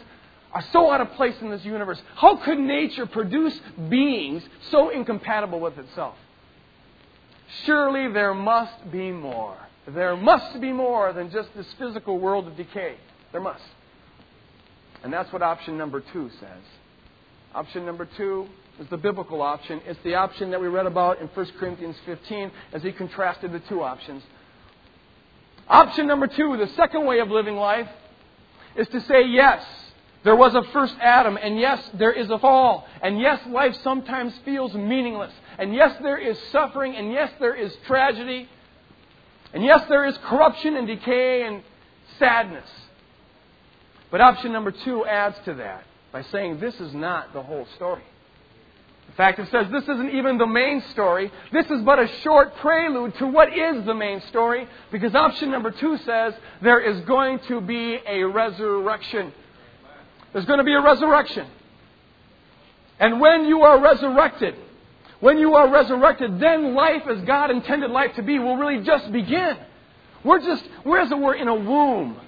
are 0.52 0.62
so 0.72 0.88
out 0.92 1.00
of 1.00 1.10
place 1.14 1.34
in 1.40 1.50
this 1.50 1.64
universe? 1.64 2.00
How 2.14 2.36
could 2.36 2.60
nature 2.60 3.06
produce 3.06 3.60
beings 3.88 4.44
so 4.70 4.90
incompatible 4.90 5.58
with 5.58 5.76
itself? 5.78 6.14
Surely 7.64 8.12
there 8.12 8.34
must 8.34 8.92
be 8.92 9.10
more. 9.10 9.58
There 9.88 10.16
must 10.16 10.60
be 10.60 10.70
more 10.72 11.12
than 11.12 11.28
just 11.32 11.48
this 11.56 11.66
physical 11.76 12.20
world 12.20 12.46
of 12.46 12.56
decay. 12.56 12.94
There 13.32 13.40
must. 13.40 13.64
And 15.02 15.12
that's 15.12 15.32
what 15.32 15.42
option 15.42 15.76
number 15.76 16.04
two 16.12 16.30
says. 16.38 16.62
Option 17.52 17.84
number 17.84 18.08
two 18.16 18.46
is 18.78 18.86
the 18.88 18.96
biblical 18.96 19.42
option. 19.42 19.80
It's 19.86 19.98
the 20.04 20.14
option 20.14 20.50
that 20.50 20.60
we 20.60 20.68
read 20.68 20.86
about 20.86 21.20
in 21.20 21.28
1 21.28 21.46
Corinthians 21.58 21.96
15 22.06 22.50
as 22.72 22.82
he 22.82 22.92
contrasted 22.92 23.52
the 23.52 23.60
two 23.60 23.82
options. 23.82 24.22
Option 25.68 26.06
number 26.06 26.26
two, 26.26 26.56
the 26.56 26.68
second 26.76 27.04
way 27.04 27.18
of 27.18 27.28
living 27.28 27.56
life, 27.56 27.88
is 28.76 28.88
to 28.88 29.00
say, 29.02 29.26
yes, 29.26 29.64
there 30.24 30.36
was 30.36 30.54
a 30.54 30.62
first 30.72 30.94
Adam, 31.00 31.38
and 31.40 31.58
yes, 31.58 31.90
there 31.94 32.12
is 32.12 32.30
a 32.30 32.38
fall, 32.38 32.86
and 33.02 33.20
yes, 33.20 33.40
life 33.48 33.76
sometimes 33.82 34.32
feels 34.44 34.72
meaningless, 34.74 35.32
and 35.58 35.74
yes, 35.74 35.96
there 36.02 36.18
is 36.18 36.38
suffering, 36.50 36.96
and 36.96 37.12
yes, 37.12 37.30
there 37.38 37.54
is 37.54 37.74
tragedy, 37.86 38.48
and 39.52 39.64
yes, 39.64 39.82
there 39.88 40.06
is 40.06 40.16
corruption 40.24 40.76
and 40.76 40.86
decay 40.86 41.42
and 41.42 41.62
sadness. 42.18 42.68
But 44.10 44.20
option 44.20 44.52
number 44.52 44.70
two 44.70 45.04
adds 45.04 45.36
to 45.44 45.54
that 45.54 45.84
by 46.12 46.22
saying 46.22 46.60
this 46.60 46.74
is 46.80 46.94
not 46.94 47.32
the 47.32 47.42
whole 47.42 47.66
story. 47.76 48.02
Fact, 49.18 49.40
it 49.40 49.48
says 49.50 49.66
this 49.72 49.82
isn't 49.82 50.10
even 50.10 50.38
the 50.38 50.46
main 50.46 50.80
story. 50.92 51.32
This 51.52 51.66
is 51.66 51.82
but 51.82 51.98
a 51.98 52.06
short 52.22 52.54
prelude 52.58 53.16
to 53.16 53.26
what 53.26 53.52
is 53.52 53.84
the 53.84 53.92
main 53.92 54.20
story, 54.28 54.68
because 54.92 55.12
option 55.16 55.50
number 55.50 55.72
two 55.72 55.98
says 55.98 56.34
there 56.62 56.78
is 56.78 57.04
going 57.04 57.40
to 57.48 57.60
be 57.60 57.98
a 58.06 58.22
resurrection. 58.22 59.32
There's 60.32 60.44
going 60.44 60.60
to 60.60 60.64
be 60.64 60.74
a 60.74 60.80
resurrection. 60.80 61.48
And 63.00 63.20
when 63.20 63.46
you 63.46 63.62
are 63.62 63.80
resurrected, 63.80 64.54
when 65.18 65.40
you 65.40 65.54
are 65.54 65.68
resurrected, 65.68 66.38
then 66.38 66.76
life 66.76 67.02
as 67.10 67.20
God 67.22 67.50
intended 67.50 67.90
life 67.90 68.14
to 68.14 68.22
be 68.22 68.38
will 68.38 68.56
really 68.56 68.84
just 68.84 69.10
begin. 69.10 69.56
We're 70.22 70.38
just, 70.38 70.64
were 70.84 71.34
in 71.34 71.48
a 71.48 71.56
womb. 71.56 72.20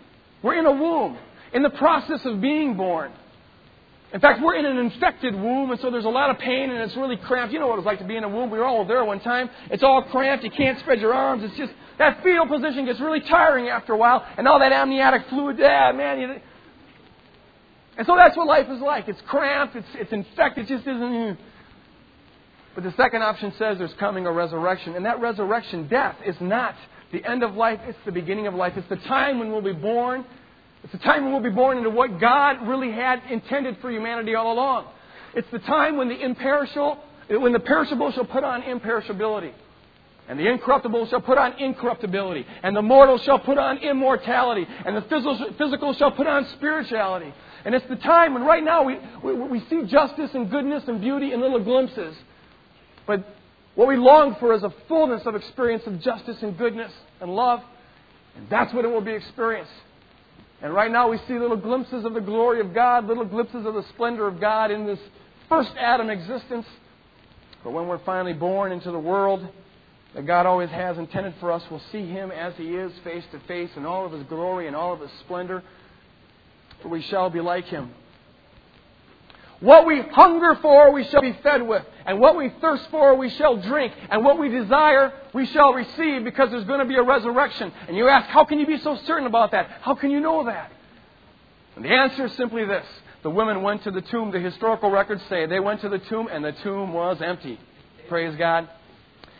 We're 0.42 0.58
in 0.58 0.66
a 0.66 0.72
womb, 0.72 1.18
in 1.52 1.62
the 1.62 1.70
process 1.70 2.24
of 2.24 2.40
being 2.40 2.74
born. 2.74 3.12
In 4.12 4.20
fact, 4.20 4.42
we're 4.42 4.56
in 4.56 4.66
an 4.66 4.76
infected 4.78 5.34
womb, 5.34 5.70
and 5.70 5.80
so 5.80 5.90
there's 5.90 6.04
a 6.04 6.08
lot 6.08 6.30
of 6.30 6.38
pain, 6.38 6.70
and 6.70 6.80
it's 6.80 6.96
really 6.96 7.16
cramped. 7.16 7.52
You 7.52 7.60
know 7.60 7.68
what 7.68 7.78
it's 7.78 7.86
like 7.86 8.00
to 8.00 8.04
be 8.04 8.16
in 8.16 8.24
a 8.24 8.28
womb. 8.28 8.50
We 8.50 8.58
were 8.58 8.64
all 8.64 8.84
there 8.84 9.04
one 9.04 9.20
time. 9.20 9.48
It's 9.70 9.84
all 9.84 10.02
cramped. 10.02 10.42
You 10.42 10.50
can't 10.50 10.78
spread 10.80 11.00
your 11.00 11.14
arms. 11.14 11.44
It's 11.44 11.56
just 11.56 11.72
that 11.98 12.22
fetal 12.24 12.46
position 12.46 12.86
gets 12.86 12.98
really 12.98 13.20
tiring 13.20 13.68
after 13.68 13.92
a 13.92 13.96
while, 13.96 14.26
and 14.36 14.48
all 14.48 14.58
that 14.58 14.72
amniotic 14.72 15.28
fluid. 15.28 15.58
Yeah, 15.58 15.92
man. 15.92 16.20
You, 16.20 16.40
and 17.98 18.06
so 18.06 18.16
that's 18.16 18.36
what 18.36 18.48
life 18.48 18.68
is 18.68 18.80
like. 18.80 19.06
It's 19.06 19.20
cramped. 19.28 19.76
It's 19.76 19.88
it's 19.94 20.12
infected. 20.12 20.64
It 20.64 20.74
just 20.74 20.88
isn't. 20.88 21.38
But 22.74 22.84
the 22.84 22.94
second 22.96 23.22
option 23.22 23.52
says 23.58 23.78
there's 23.78 23.94
coming 23.94 24.26
a 24.26 24.32
resurrection, 24.32 24.96
and 24.96 25.06
that 25.06 25.20
resurrection, 25.20 25.86
death, 25.86 26.16
is 26.26 26.36
not 26.40 26.74
the 27.12 27.24
end 27.24 27.44
of 27.44 27.54
life. 27.54 27.78
It's 27.84 27.98
the 28.04 28.12
beginning 28.12 28.48
of 28.48 28.54
life. 28.54 28.72
It's 28.76 28.88
the 28.88 29.08
time 29.08 29.38
when 29.38 29.52
we'll 29.52 29.62
be 29.62 29.72
born 29.72 30.24
it's 30.82 30.92
the 30.92 30.98
time 30.98 31.24
when 31.24 31.32
we'll 31.32 31.42
be 31.42 31.54
born 31.54 31.78
into 31.78 31.90
what 31.90 32.18
God 32.18 32.66
really 32.66 32.90
had 32.90 33.22
intended 33.30 33.78
for 33.80 33.90
humanity 33.90 34.34
all 34.34 34.52
along. 34.52 34.86
It's 35.34 35.50
the 35.52 35.58
time 35.58 35.96
when 35.96 36.08
the 36.08 36.20
imperishable, 36.20 36.98
when 37.28 37.52
the 37.52 37.60
perishable 37.60 38.10
shall 38.12 38.24
put 38.24 38.44
on 38.44 38.62
imperishability. 38.62 39.52
And 40.28 40.38
the 40.38 40.48
incorruptible 40.48 41.06
shall 41.06 41.20
put 41.20 41.38
on 41.38 41.58
incorruptibility. 41.58 42.46
And 42.62 42.76
the 42.76 42.82
mortal 42.82 43.18
shall 43.18 43.40
put 43.40 43.58
on 43.58 43.78
immortality. 43.78 44.66
And 44.86 44.96
the 44.96 45.02
physical 45.58 45.92
shall 45.94 46.12
put 46.12 46.28
on 46.28 46.46
spirituality. 46.50 47.34
And 47.64 47.74
it's 47.74 47.86
the 47.88 47.96
time 47.96 48.34
when 48.34 48.44
right 48.44 48.62
now 48.62 48.84
we, 48.84 48.96
we, 49.24 49.34
we 49.34 49.60
see 49.68 49.82
justice 49.86 50.30
and 50.32 50.48
goodness 50.48 50.84
and 50.86 51.00
beauty 51.00 51.32
in 51.32 51.40
little 51.40 51.62
glimpses. 51.62 52.16
But 53.06 53.26
what 53.74 53.88
we 53.88 53.96
long 53.96 54.36
for 54.36 54.54
is 54.54 54.62
a 54.62 54.72
fullness 54.86 55.26
of 55.26 55.34
experience 55.34 55.84
of 55.86 56.00
justice 56.00 56.36
and 56.42 56.56
goodness 56.56 56.92
and 57.20 57.34
love. 57.34 57.60
And 58.36 58.48
that's 58.48 58.72
what 58.72 58.84
it 58.84 58.88
will 58.88 59.00
be 59.00 59.12
experienced. 59.12 59.72
And 60.62 60.74
right 60.74 60.90
now 60.90 61.08
we 61.08 61.18
see 61.26 61.38
little 61.38 61.56
glimpses 61.56 62.04
of 62.04 62.12
the 62.12 62.20
glory 62.20 62.60
of 62.60 62.74
God, 62.74 63.06
little 63.06 63.24
glimpses 63.24 63.64
of 63.64 63.74
the 63.74 63.84
splendor 63.94 64.26
of 64.26 64.40
God 64.40 64.70
in 64.70 64.86
this 64.86 64.98
first 65.48 65.70
Adam 65.78 66.10
existence. 66.10 66.66
But 67.64 67.72
when 67.72 67.88
we're 67.88 68.04
finally 68.04 68.34
born 68.34 68.72
into 68.72 68.90
the 68.90 68.98
world 68.98 69.46
that 70.14 70.26
God 70.26 70.44
always 70.44 70.70
has 70.70 70.98
intended 70.98 71.34
for 71.40 71.52
us, 71.52 71.62
we'll 71.70 71.82
see 71.92 72.06
Him 72.06 72.30
as 72.30 72.54
He 72.56 72.74
is, 72.74 72.92
face 73.04 73.24
to 73.32 73.40
face, 73.40 73.70
in 73.76 73.86
all 73.86 74.04
of 74.04 74.12
His 74.12 74.22
glory 74.24 74.66
and 74.66 74.76
all 74.76 74.92
of 74.92 75.00
His 75.00 75.10
splendor. 75.20 75.62
For 76.82 76.88
we 76.88 77.02
shall 77.02 77.30
be 77.30 77.40
like 77.40 77.66
Him. 77.66 77.90
What 79.60 79.86
we 79.86 80.00
hunger 80.00 80.58
for, 80.62 80.90
we 80.90 81.04
shall 81.04 81.20
be 81.20 81.36
fed 81.42 81.62
with. 81.66 81.84
And 82.06 82.18
what 82.18 82.36
we 82.36 82.50
thirst 82.60 82.88
for, 82.90 83.14
we 83.14 83.28
shall 83.28 83.56
drink. 83.56 83.92
And 84.10 84.24
what 84.24 84.38
we 84.38 84.48
desire, 84.48 85.12
we 85.34 85.46
shall 85.46 85.74
receive 85.74 86.24
because 86.24 86.50
there's 86.50 86.64
going 86.64 86.80
to 86.80 86.86
be 86.86 86.96
a 86.96 87.02
resurrection. 87.02 87.70
And 87.86 87.96
you 87.96 88.08
ask, 88.08 88.28
how 88.30 88.44
can 88.44 88.58
you 88.58 88.66
be 88.66 88.78
so 88.78 88.96
certain 89.06 89.26
about 89.26 89.50
that? 89.50 89.68
How 89.82 89.94
can 89.94 90.10
you 90.10 90.20
know 90.20 90.44
that? 90.44 90.72
And 91.76 91.84
the 91.84 91.90
answer 91.90 92.26
is 92.26 92.32
simply 92.34 92.64
this. 92.64 92.86
The 93.22 93.30
women 93.30 93.62
went 93.62 93.84
to 93.84 93.90
the 93.90 94.00
tomb. 94.00 94.30
The 94.30 94.40
historical 94.40 94.90
records 94.90 95.22
say 95.28 95.44
they 95.44 95.60
went 95.60 95.82
to 95.82 95.90
the 95.90 95.98
tomb 95.98 96.28
and 96.32 96.42
the 96.42 96.52
tomb 96.52 96.94
was 96.94 97.20
empty. 97.20 97.60
Praise 98.08 98.34
God. 98.36 98.66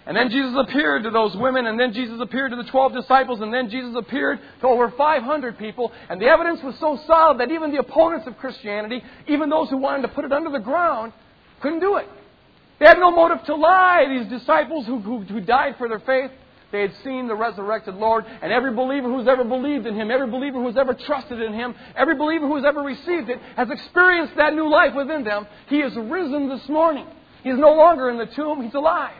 And 0.07 0.17
then 0.17 0.31
Jesus 0.31 0.55
appeared 0.57 1.05
to 1.05 1.11
those 1.11 1.37
women, 1.37 1.67
and 1.67 1.79
then 1.79 1.93
Jesus 1.93 2.21
appeared 2.21 2.53
to 2.53 2.57
the 2.57 2.69
12 2.71 2.95
disciples, 2.95 3.41
and 3.41 3.53
then 3.53 3.69
Jesus 3.69 3.95
appeared 3.97 4.41
to 4.61 4.67
over 4.67 4.91
500 4.91 5.59
people. 5.59 5.93
And 6.09 6.21
the 6.21 6.27
evidence 6.27 6.61
was 6.63 6.75
so 6.81 6.99
solid 7.07 7.39
that 7.39 7.51
even 7.51 7.71
the 7.71 7.79
opponents 7.79 8.27
of 8.27 8.37
Christianity, 8.39 9.03
even 9.29 9.51
those 9.51 9.69
who 9.69 9.77
wanted 9.77 10.03
to 10.03 10.09
put 10.09 10.25
it 10.25 10.33
under 10.33 10.51
the 10.51 10.59
ground, 10.59 11.13
couldn't 11.61 11.81
do 11.81 11.97
it. 11.97 12.09
They 12.79 12.87
had 12.87 12.99
no 12.99 13.11
motive 13.11 13.45
to 13.45 13.55
lie. 13.55 14.07
These 14.09 14.41
disciples 14.41 14.87
who, 14.87 15.01
who, 15.01 15.21
who 15.21 15.41
died 15.41 15.75
for 15.77 15.87
their 15.87 16.01
faith, 16.01 16.31
they 16.73 16.81
had 16.81 16.93
seen 17.05 17.29
the 17.29 17.35
resurrected 17.35 17.97
Lord, 17.97 18.25
and 18.41 18.53
every 18.53 18.73
believer 18.73 19.09
who's 19.09 19.29
ever 19.29 19.45
believed 19.45 19.87
in 19.87 19.95
Him, 19.95 20.11
every 20.11 20.31
believer 20.31 20.63
who's 20.63 20.77
ever 20.77 20.95
trusted 20.95 21.43
in 21.43 21.53
Him, 21.53 21.75
every 21.95 22.15
believer 22.15 22.47
who's 22.49 22.65
ever 22.65 22.81
received 22.81 23.29
it, 23.29 23.39
has 23.57 23.69
experienced 23.71 24.35
that 24.37 24.55
new 24.55 24.71
life 24.71 24.95
within 24.95 25.25
them. 25.25 25.47
He 25.69 25.81
is 25.81 25.95
risen 25.97 26.49
this 26.49 26.67
morning. 26.69 27.07
He 27.43 27.51
is 27.51 27.59
no 27.59 27.75
longer 27.75 28.09
in 28.09 28.19
the 28.19 28.27
tomb, 28.27 28.63
He's 28.63 28.75
alive. 28.75 29.20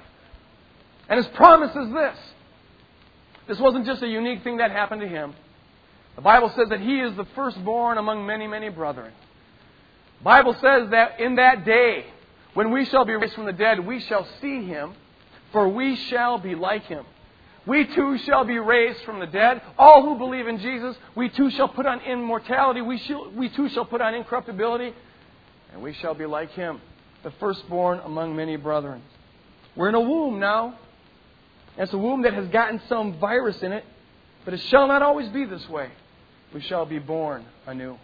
And 1.11 1.19
his 1.19 1.27
promise 1.35 1.75
is 1.75 1.93
this. 1.93 2.17
This 3.49 3.59
wasn't 3.59 3.85
just 3.85 4.01
a 4.03 4.09
unique 4.09 4.45
thing 4.45 4.59
that 4.59 4.71
happened 4.71 5.01
to 5.01 5.09
him. 5.09 5.35
The 6.15 6.23
Bible 6.23 6.53
says 6.57 6.69
that 6.69 6.81
he 6.81 7.01
is 7.01 7.15
the 7.17 7.27
firstborn 7.35 7.99
among 7.99 8.25
many, 8.25 8.47
many 8.47 8.69
brethren. 8.69 9.13
The 10.19 10.25
Bible 10.25 10.55
says 10.55 10.91
that 10.91 11.19
in 11.19 11.37
that 11.37 11.65
day, 11.65 12.07
when 12.55 12.71
we 12.71 12.85
shall 12.85 13.05
be 13.05 13.15
raised 13.15 13.35
from 13.35 13.47
the 13.47 13.53
dead, 13.53 13.85
we 13.85 14.01
shall 14.01 14.27
see 14.41 14.65
him, 14.65 14.95
for 15.53 15.69
we 15.69 15.97
shall 15.97 16.39
be 16.39 16.55
like 16.55 16.85
him. 16.85 17.05
We 17.67 17.87
too 17.87 18.19
shall 18.19 18.45
be 18.45 18.59
raised 18.59 19.03
from 19.05 19.19
the 19.19 19.27
dead. 19.27 19.63
All 19.79 20.03
who 20.03 20.17
believe 20.17 20.47
in 20.47 20.59
Jesus, 20.59 20.97
we 21.15 21.29
too 21.29 21.51
shall 21.51 21.69
put 21.69 21.87
on 21.87 22.01
immortality. 22.01 22.83
We, 22.83 22.99
shall, 22.99 23.31
we 23.33 23.49
too 23.49 23.69
shall 23.69 23.85
put 23.85 24.01
on 24.01 24.15
incorruptibility, 24.15 24.95
and 25.73 25.83
we 25.83 25.93
shall 25.95 26.15
be 26.15 26.27
like 26.27 26.51
him, 26.53 26.81
the 27.23 27.33
firstborn 27.33 28.01
among 28.05 28.37
many 28.37 28.57
brethren. 28.57 29.03
We're 29.75 29.89
in 29.89 29.95
a 29.95 30.01
womb 30.01 30.39
now. 30.39 30.79
It's 31.81 31.95
a 31.95 31.99
womb 31.99 32.23
that 32.23 32.35
has 32.35 32.47
gotten 32.49 32.79
some 32.91 33.19
virus 33.19 33.63
in 33.63 33.73
it, 33.73 33.85
but 34.45 34.53
it 34.53 34.61
shall 34.69 34.87
not 34.87 35.01
always 35.01 35.29
be 35.29 35.47
this 35.47 35.67
way. 35.67 35.91
We 36.53 36.61
shall 36.61 36.85
be 36.85 36.99
born 36.99 37.47
anew. 37.67 37.97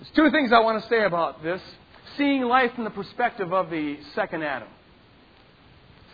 There's 0.00 0.10
two 0.16 0.30
things 0.32 0.52
I 0.52 0.58
want 0.58 0.82
to 0.82 0.88
say 0.88 1.04
about 1.04 1.42
this 1.42 1.62
seeing 2.16 2.42
life 2.42 2.74
from 2.74 2.82
the 2.82 2.90
perspective 2.90 3.52
of 3.52 3.70
the 3.70 3.98
second 4.16 4.42
Adam, 4.42 4.66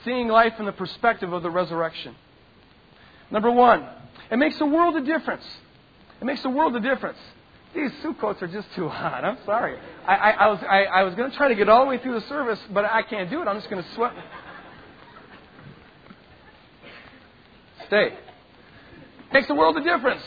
seeing 0.05 0.29
life 0.29 0.55
from 0.57 0.67
the 0.67 0.73
perspective 0.73 1.33
of 1.33 1.43
the 1.43 1.51
resurrection. 1.51 2.15
Number 3.31 3.51
one, 3.51 3.89
it 4.31 4.37
makes 4.37 4.61
a 4.61 4.67
world 4.67 4.97
of 4.97 5.07
difference. 5.07 5.45
It 6.21 6.27
makes 6.27 6.45
a 6.45 6.51
world 6.51 6.77
of 6.77 6.83
difference. 6.83 7.19
These 7.75 7.91
suit 8.03 8.21
coats 8.21 8.43
are 8.43 8.49
just 8.49 8.69
too 8.75 8.89
hot. 8.89 9.25
I'm 9.25 9.39
sorry. 9.47 9.79
I, 10.07 10.15
I, 10.15 10.31
I 10.31 10.47
was, 10.49 10.59
I, 10.69 10.85
I 10.85 11.03
was 11.05 11.15
going 11.15 11.31
to 11.31 11.37
try 11.37 11.49
to 11.49 11.55
get 11.55 11.71
all 11.71 11.85
the 11.85 11.89
way 11.89 11.99
through 11.99 12.21
the 12.21 12.27
service, 12.27 12.61
but 12.71 12.85
I 12.85 13.03
can't 13.03 13.31
do 13.31 13.41
it. 13.41 13.49
I'm 13.49 13.57
just 13.57 13.71
going 13.71 13.83
to 13.83 13.95
sweat. 13.95 14.13
Stay. 17.87 18.15
Makes 19.33 19.51
a 19.51 19.55
world 19.55 19.77
of 19.77 19.85
difference. 19.85 20.23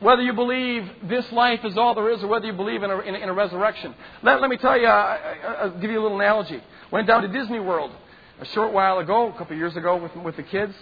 Whether 0.00 0.22
you 0.22 0.32
believe 0.32 0.88
this 1.04 1.30
life 1.32 1.64
is 1.64 1.76
all 1.76 1.94
there 1.94 2.10
is 2.10 2.22
or 2.22 2.26
whether 2.26 2.46
you 2.46 2.52
believe 2.52 2.82
in 2.82 2.90
a, 2.90 2.98
in 3.00 3.14
in 3.14 3.28
a 3.28 3.32
resurrection. 3.32 3.94
Let, 4.22 4.40
let, 4.40 4.50
me 4.50 4.56
tell 4.56 4.78
you, 4.78 4.86
uh, 4.86 5.18
I'll 5.60 5.70
give 5.78 5.90
you 5.90 6.00
a 6.00 6.02
little 6.02 6.20
analogy. 6.20 6.60
Went 6.90 7.06
down 7.06 7.22
to 7.22 7.28
Disney 7.28 7.60
World 7.60 7.92
a 8.40 8.44
short 8.46 8.72
while 8.72 8.98
ago, 8.98 9.28
a 9.28 9.32
couple 9.38 9.52
of 9.52 9.58
years 9.58 9.76
ago 9.76 9.96
with, 9.96 10.14
with 10.16 10.36
the 10.36 10.42
kids. 10.42 10.74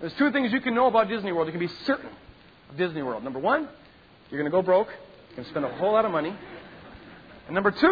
There's 0.00 0.14
two 0.14 0.32
things 0.32 0.52
you 0.52 0.60
can 0.60 0.74
know 0.74 0.86
about 0.86 1.08
Disney 1.08 1.32
World. 1.32 1.48
You 1.48 1.52
can 1.52 1.60
be 1.60 1.72
certain 1.84 2.08
of 2.70 2.76
Disney 2.76 3.02
World. 3.02 3.22
Number 3.22 3.38
one, 3.38 3.68
you're 4.30 4.40
going 4.40 4.50
to 4.50 4.56
go 4.56 4.62
broke. 4.62 4.88
You're 4.88 5.36
going 5.36 5.44
to 5.44 5.50
spend 5.50 5.64
a 5.64 5.76
whole 5.76 5.92
lot 5.92 6.04
of 6.04 6.10
money. 6.10 6.34
And 7.46 7.54
number 7.54 7.70
two, 7.70 7.86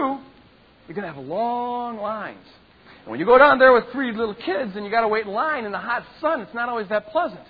you're 0.89 0.95
going 0.95 1.07
to 1.07 1.13
have 1.13 1.19
long 1.19 1.99
lines. 1.99 2.47
When 3.11 3.19
you 3.19 3.27
go 3.27 3.39
down 3.39 3.59
there 3.59 3.73
with 3.73 3.91
three 3.91 4.13
little 4.13 4.37
kids 4.37 4.77
and 4.77 4.85
you 4.85 4.91
got 4.91 5.01
to 5.01 5.09
wait 5.09 5.27
in 5.27 5.33
line 5.33 5.65
in 5.65 5.73
the 5.73 5.79
hot 5.79 6.05
sun, 6.21 6.43
it's 6.43 6.55
not 6.55 6.69
always 6.69 6.87
that 6.91 7.09
pleasant. 7.09 7.41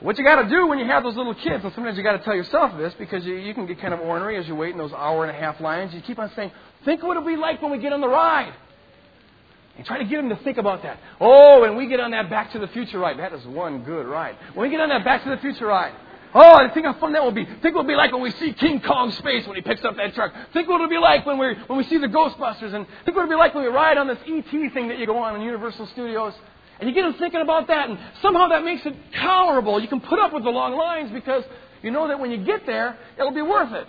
What 0.00 0.18
you 0.18 0.24
got 0.24 0.42
to 0.42 0.48
do 0.48 0.66
when 0.66 0.80
you 0.80 0.86
have 0.86 1.04
those 1.04 1.14
little 1.14 1.36
kids, 1.36 1.62
and 1.62 1.72
sometimes 1.72 1.96
you 1.96 2.02
got 2.02 2.18
to 2.18 2.24
tell 2.24 2.34
yourself 2.34 2.76
this 2.76 2.92
because 2.98 3.24
you, 3.24 3.36
you 3.36 3.54
can 3.54 3.64
get 3.64 3.80
kind 3.80 3.94
of 3.94 4.00
ornery 4.00 4.36
as 4.36 4.48
you 4.48 4.56
wait 4.56 4.72
in 4.72 4.78
those 4.78 4.92
hour 4.92 5.24
and 5.24 5.30
a 5.30 5.40
half 5.40 5.60
lines. 5.60 5.94
You 5.94 6.00
keep 6.00 6.18
on 6.18 6.32
saying, 6.34 6.50
"Think 6.84 7.04
what 7.04 7.16
it'll 7.16 7.24
be 7.24 7.36
like 7.36 7.62
when 7.62 7.70
we 7.70 7.78
get 7.78 7.92
on 7.92 8.00
the 8.00 8.08
ride." 8.08 8.52
And 9.76 9.86
try 9.86 9.98
to 9.98 10.04
get 10.04 10.16
them 10.16 10.28
to 10.30 10.36
think 10.42 10.58
about 10.58 10.82
that. 10.82 10.98
Oh, 11.20 11.60
when 11.60 11.76
we 11.76 11.86
get 11.86 12.00
on 12.00 12.10
that 12.10 12.28
Back 12.28 12.50
to 12.54 12.58
the 12.58 12.66
Future 12.68 12.98
ride, 12.98 13.20
that 13.20 13.32
is 13.34 13.46
one 13.46 13.84
good 13.84 14.04
ride. 14.04 14.36
When 14.54 14.68
we 14.68 14.70
get 14.70 14.80
on 14.80 14.88
that 14.88 15.04
Back 15.04 15.22
to 15.22 15.30
the 15.30 15.36
Future 15.36 15.66
ride, 15.66 15.94
Oh, 16.36 16.58
and 16.58 16.72
think 16.72 16.84
how 16.84 16.94
fun 16.94 17.12
that 17.12 17.22
will 17.22 17.30
be. 17.30 17.44
Think 17.44 17.62
what 17.62 17.82
it'll 17.82 17.84
be 17.84 17.94
like 17.94 18.12
when 18.12 18.22
we 18.22 18.32
see 18.32 18.52
King 18.54 18.80
Kong 18.80 19.12
space 19.12 19.46
when 19.46 19.54
he 19.54 19.62
picks 19.62 19.84
up 19.84 19.96
that 19.96 20.14
truck. 20.14 20.32
Think 20.52 20.68
what 20.68 20.76
it'll 20.76 20.88
be 20.88 20.98
like 20.98 21.24
when 21.24 21.38
we 21.38 21.54
when 21.68 21.78
we 21.78 21.84
see 21.84 21.98
the 21.98 22.08
Ghostbusters, 22.08 22.74
and 22.74 22.86
think 23.04 23.16
what 23.16 23.22
it'll 23.22 23.28
be 23.28 23.36
like 23.36 23.54
when 23.54 23.62
we 23.62 23.70
ride 23.70 23.98
on 23.98 24.08
this 24.08 24.18
ET 24.26 24.50
thing 24.72 24.88
that 24.88 24.98
you 24.98 25.06
go 25.06 25.16
on 25.18 25.36
in 25.36 25.42
Universal 25.42 25.86
Studios. 25.88 26.34
And 26.80 26.88
you 26.88 26.94
get 26.94 27.02
them 27.02 27.14
thinking 27.14 27.40
about 27.40 27.68
that, 27.68 27.88
and 27.88 27.96
somehow 28.20 28.48
that 28.48 28.64
makes 28.64 28.84
it 28.84 28.96
tolerable. 29.14 29.78
You 29.80 29.86
can 29.86 30.00
put 30.00 30.18
up 30.18 30.32
with 30.32 30.42
the 30.42 30.50
long 30.50 30.74
lines 30.74 31.12
because 31.12 31.44
you 31.82 31.92
know 31.92 32.08
that 32.08 32.18
when 32.18 32.32
you 32.32 32.38
get 32.38 32.66
there, 32.66 32.98
it'll 33.16 33.30
be 33.30 33.42
worth 33.42 33.72
it. 33.72 33.86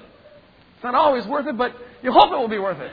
It's 0.75 0.83
not 0.83 0.93
always 0.93 1.25
worth 1.25 1.47
it, 1.47 1.57
but 1.57 1.75
you 2.03 2.11
hope 2.11 2.31
it 2.31 2.37
will 2.37 2.47
be 2.47 2.59
worth 2.59 2.79
it. 2.79 2.91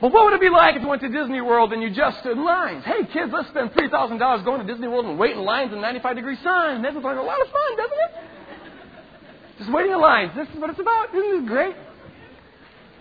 But 0.00 0.12
what 0.12 0.24
would 0.24 0.34
it 0.34 0.40
be 0.40 0.48
like 0.48 0.76
if 0.76 0.82
you 0.82 0.88
went 0.88 1.02
to 1.02 1.08
Disney 1.08 1.42
World 1.42 1.72
and 1.74 1.82
you 1.82 1.90
just 1.90 2.20
stood 2.20 2.38
in 2.38 2.44
lines? 2.44 2.84
Hey, 2.84 3.04
kids, 3.12 3.30
let's 3.32 3.48
spend 3.48 3.72
$3,000 3.72 4.44
going 4.44 4.66
to 4.66 4.72
Disney 4.72 4.88
World 4.88 5.04
and 5.04 5.18
wait 5.18 5.32
in 5.32 5.42
lines 5.44 5.72
in 5.72 5.80
95 5.80 6.16
degree 6.16 6.36
sun. 6.42 6.80
That 6.80 6.94
sounds 6.94 7.04
like 7.04 7.18
a 7.18 7.20
lot 7.20 7.40
of 7.40 7.46
fun, 7.48 7.76
doesn't 7.76 7.98
it? 7.98 9.58
Just 9.58 9.72
waiting 9.72 9.92
in 9.92 10.00
lines. 10.00 10.32
This 10.34 10.48
is 10.48 10.56
what 10.56 10.70
it's 10.70 10.80
about. 10.80 11.14
Isn't 11.14 11.40
this 11.42 11.48
great? 11.48 11.76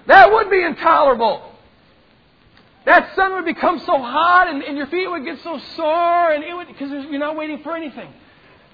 That 0.08 0.30
would 0.32 0.50
be 0.50 0.62
intolerable. 0.62 1.54
That 2.86 3.16
sun 3.16 3.34
would 3.34 3.46
become 3.46 3.80
so 3.80 3.98
hot 3.98 4.48
and, 4.50 4.62
and 4.64 4.76
your 4.76 4.88
feet 4.88 5.08
would 5.10 5.24
get 5.24 5.40
so 5.42 5.60
sore 5.78 6.32
and 6.32 6.44
it 6.44 6.54
would, 6.54 6.68
because 6.68 6.90
you're 6.90 7.20
not 7.20 7.38
waiting 7.38 7.62
for 7.64 7.78
anything. 7.78 8.12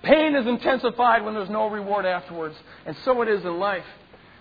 Pain 0.01 0.35
is 0.35 0.47
intensified 0.47 1.23
when 1.23 1.35
there's 1.35 1.49
no 1.49 1.67
reward 1.67 2.05
afterwards. 2.05 2.55
And 2.85 2.95
so 3.05 3.21
it 3.21 3.27
is 3.27 3.43
in 3.43 3.59
life. 3.59 3.85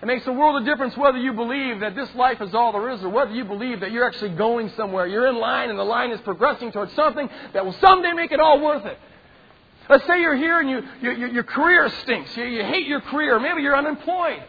It 0.05 0.07
makes 0.07 0.27
a 0.27 0.33
world 0.33 0.61
of 0.61 0.67
difference 0.67 0.95
whether 0.99 1.17
you 1.17 1.33
believe 1.33 1.81
that 1.81 1.97
this 1.97 2.15
life 2.15 2.39
is 2.43 2.55
all 2.55 2.73
there 2.73 2.91
is 2.91 3.03
or 3.03 3.09
whether 3.09 3.33
you 3.33 3.43
believe 3.43 3.81
that 3.81 3.91
you're 3.91 4.07
actually 4.07 4.35
going 4.35 4.69
somewhere. 4.77 5.07
You're 5.07 5.29
in 5.29 5.37
line 5.37 5.71
and 5.71 5.79
the 5.79 5.83
line 5.83 6.11
is 6.11 6.21
progressing 6.21 6.73
towards 6.73 6.93
something 6.93 7.27
that 7.55 7.65
will 7.65 7.73
someday 7.73 8.13
make 8.13 8.31
it 8.31 8.39
all 8.39 8.61
worth 8.61 8.85
it. 8.85 8.99
Let's 9.89 10.07
say 10.07 10.21
you're 10.21 10.37
here 10.37 10.61
and 10.61 10.69
you, 10.69 10.83
you, 11.01 11.29
your 11.29 11.43
career 11.43 11.89
stinks. 12.03 12.37
You, 12.37 12.45
you 12.45 12.63
hate 12.65 12.87
your 12.87 13.01
career. 13.01 13.41
Maybe 13.41 13.63
you're 13.63 13.79
unemployed. 13.79 14.43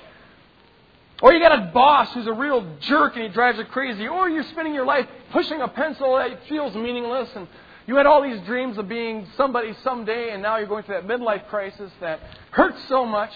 Or 1.21 1.31
you 1.31 1.39
got 1.39 1.57
a 1.57 1.71
boss 1.71 2.11
who's 2.13 2.27
a 2.27 2.33
real 2.33 2.75
jerk 2.81 3.15
and 3.15 3.23
he 3.23 3.29
drives 3.29 3.57
you 3.57 3.63
crazy. 3.63 4.09
Or 4.09 4.27
you're 4.27 4.43
spending 4.43 4.73
your 4.73 4.85
life 4.85 5.07
pushing 5.31 5.61
a 5.61 5.69
pencil 5.69 6.17
that 6.17 6.37
feels 6.49 6.75
meaningless 6.75 7.29
and 7.33 7.47
you 7.87 7.95
had 7.95 8.07
all 8.07 8.21
these 8.21 8.41
dreams 8.41 8.77
of 8.77 8.89
being 8.89 9.25
somebody 9.37 9.73
someday 9.85 10.31
and 10.31 10.41
now 10.41 10.57
you're 10.57 10.67
going 10.67 10.83
through 10.83 11.01
that 11.01 11.07
midlife 11.07 11.47
crisis 11.47 11.93
that 12.01 12.19
hurts 12.51 12.77
so 12.89 13.05
much. 13.05 13.31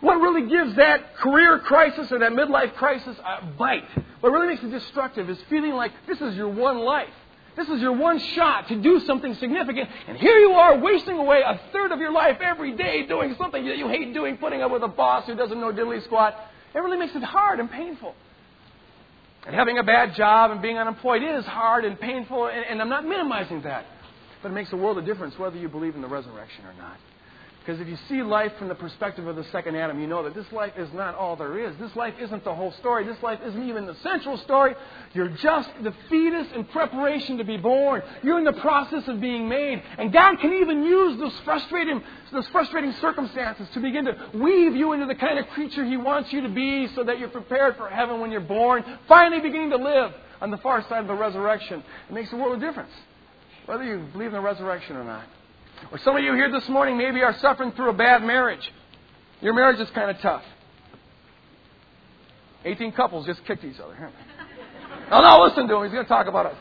What 0.00 0.20
really 0.20 0.48
gives 0.48 0.76
that 0.76 1.16
career 1.16 1.58
crisis 1.58 2.12
or 2.12 2.20
that 2.20 2.32
midlife 2.32 2.74
crisis 2.74 3.16
a 3.18 3.44
bite, 3.58 3.84
what 4.20 4.30
really 4.30 4.48
makes 4.48 4.62
it 4.62 4.70
destructive 4.70 5.28
is 5.28 5.38
feeling 5.50 5.72
like 5.72 5.92
this 6.06 6.20
is 6.20 6.36
your 6.36 6.48
one 6.48 6.78
life. 6.78 7.08
This 7.56 7.68
is 7.68 7.80
your 7.80 7.92
one 7.92 8.20
shot 8.20 8.68
to 8.68 8.80
do 8.80 9.00
something 9.00 9.34
significant, 9.34 9.90
and 10.06 10.16
here 10.16 10.36
you 10.36 10.52
are 10.52 10.78
wasting 10.78 11.18
away 11.18 11.42
a 11.44 11.60
third 11.72 11.90
of 11.90 11.98
your 11.98 12.12
life 12.12 12.38
every 12.40 12.76
day 12.76 13.04
doing 13.06 13.34
something 13.36 13.64
that 13.66 13.76
you 13.76 13.88
hate 13.88 14.14
doing, 14.14 14.36
putting 14.36 14.62
up 14.62 14.70
with 14.70 14.84
a 14.84 14.88
boss 14.88 15.26
who 15.26 15.34
doesn't 15.34 15.60
know 15.60 15.72
diddly 15.72 16.04
squat. 16.04 16.36
It 16.72 16.78
really 16.78 16.98
makes 16.98 17.16
it 17.16 17.22
hard 17.24 17.58
and 17.58 17.68
painful. 17.68 18.14
And 19.44 19.56
having 19.56 19.78
a 19.78 19.82
bad 19.82 20.14
job 20.14 20.52
and 20.52 20.62
being 20.62 20.78
unemployed 20.78 21.22
is 21.24 21.44
hard 21.46 21.84
and 21.84 21.98
painful, 21.98 22.46
and, 22.46 22.64
and 22.64 22.80
I'm 22.80 22.88
not 22.88 23.04
minimizing 23.04 23.62
that. 23.62 23.86
But 24.40 24.52
it 24.52 24.54
makes 24.54 24.72
a 24.72 24.76
world 24.76 24.98
of 24.98 25.04
difference 25.04 25.36
whether 25.36 25.56
you 25.56 25.68
believe 25.68 25.96
in 25.96 26.02
the 26.02 26.08
resurrection 26.08 26.64
or 26.64 26.74
not. 26.74 26.96
Because 27.68 27.82
if 27.82 27.88
you 27.88 27.98
see 28.08 28.22
life 28.22 28.52
from 28.58 28.68
the 28.68 28.74
perspective 28.74 29.26
of 29.26 29.36
the 29.36 29.44
second 29.52 29.76
Adam, 29.76 30.00
you 30.00 30.06
know 30.06 30.22
that 30.22 30.34
this 30.34 30.50
life 30.52 30.72
is 30.78 30.88
not 30.94 31.14
all 31.14 31.36
there 31.36 31.58
is. 31.58 31.76
This 31.78 31.94
life 31.94 32.14
isn't 32.18 32.42
the 32.42 32.54
whole 32.54 32.72
story. 32.72 33.04
This 33.04 33.22
life 33.22 33.40
isn't 33.44 33.68
even 33.68 33.84
the 33.84 33.94
central 33.96 34.38
story. 34.38 34.74
You're 35.12 35.28
just 35.28 35.68
the 35.82 35.92
fetus 36.08 36.46
in 36.54 36.64
preparation 36.64 37.36
to 37.36 37.44
be 37.44 37.58
born. 37.58 38.00
You're 38.22 38.38
in 38.38 38.44
the 38.44 38.54
process 38.54 39.06
of 39.06 39.20
being 39.20 39.50
made. 39.50 39.82
And 39.98 40.10
God 40.10 40.36
can 40.40 40.54
even 40.54 40.82
use 40.82 41.18
those 41.18 41.38
frustrating, 41.44 42.02
those 42.32 42.48
frustrating 42.48 42.94
circumstances 43.02 43.68
to 43.74 43.80
begin 43.80 44.06
to 44.06 44.16
weave 44.32 44.74
you 44.74 44.94
into 44.94 45.04
the 45.04 45.14
kind 45.14 45.38
of 45.38 45.46
creature 45.48 45.84
He 45.84 45.98
wants 45.98 46.32
you 46.32 46.40
to 46.40 46.48
be 46.48 46.88
so 46.94 47.04
that 47.04 47.18
you're 47.18 47.28
prepared 47.28 47.76
for 47.76 47.90
heaven 47.90 48.20
when 48.20 48.30
you're 48.30 48.40
born, 48.40 48.82
finally 49.08 49.42
beginning 49.42 49.68
to 49.72 49.76
live 49.76 50.14
on 50.40 50.50
the 50.50 50.56
far 50.56 50.80
side 50.88 51.02
of 51.02 51.06
the 51.06 51.14
resurrection. 51.14 51.84
It 52.08 52.14
makes 52.14 52.32
a 52.32 52.36
world 52.36 52.54
of 52.54 52.60
difference, 52.60 52.92
whether 53.66 53.84
you 53.84 54.06
believe 54.14 54.28
in 54.28 54.32
the 54.32 54.40
resurrection 54.40 54.96
or 54.96 55.04
not. 55.04 55.26
Or 55.90 55.98
some 55.98 56.16
of 56.16 56.22
you 56.22 56.34
here 56.34 56.50
this 56.50 56.68
morning 56.68 56.98
maybe 56.98 57.22
are 57.22 57.36
suffering 57.38 57.72
through 57.72 57.90
a 57.90 57.94
bad 57.94 58.22
marriage. 58.22 58.72
Your 59.40 59.54
marriage 59.54 59.80
is 59.80 59.88
kind 59.90 60.10
of 60.10 60.20
tough. 60.20 60.42
18 62.64 62.92
couples 62.92 63.26
just 63.26 63.44
kicked 63.44 63.64
each 63.64 63.80
other. 63.80 64.10
Oh, 65.10 65.22
no, 65.22 65.42
listen 65.42 65.66
to 65.68 65.76
him. 65.76 65.84
He's 65.84 65.92
going 65.92 66.04
to 66.04 66.08
talk 66.08 66.26
about 66.26 66.46
us. 66.46 66.56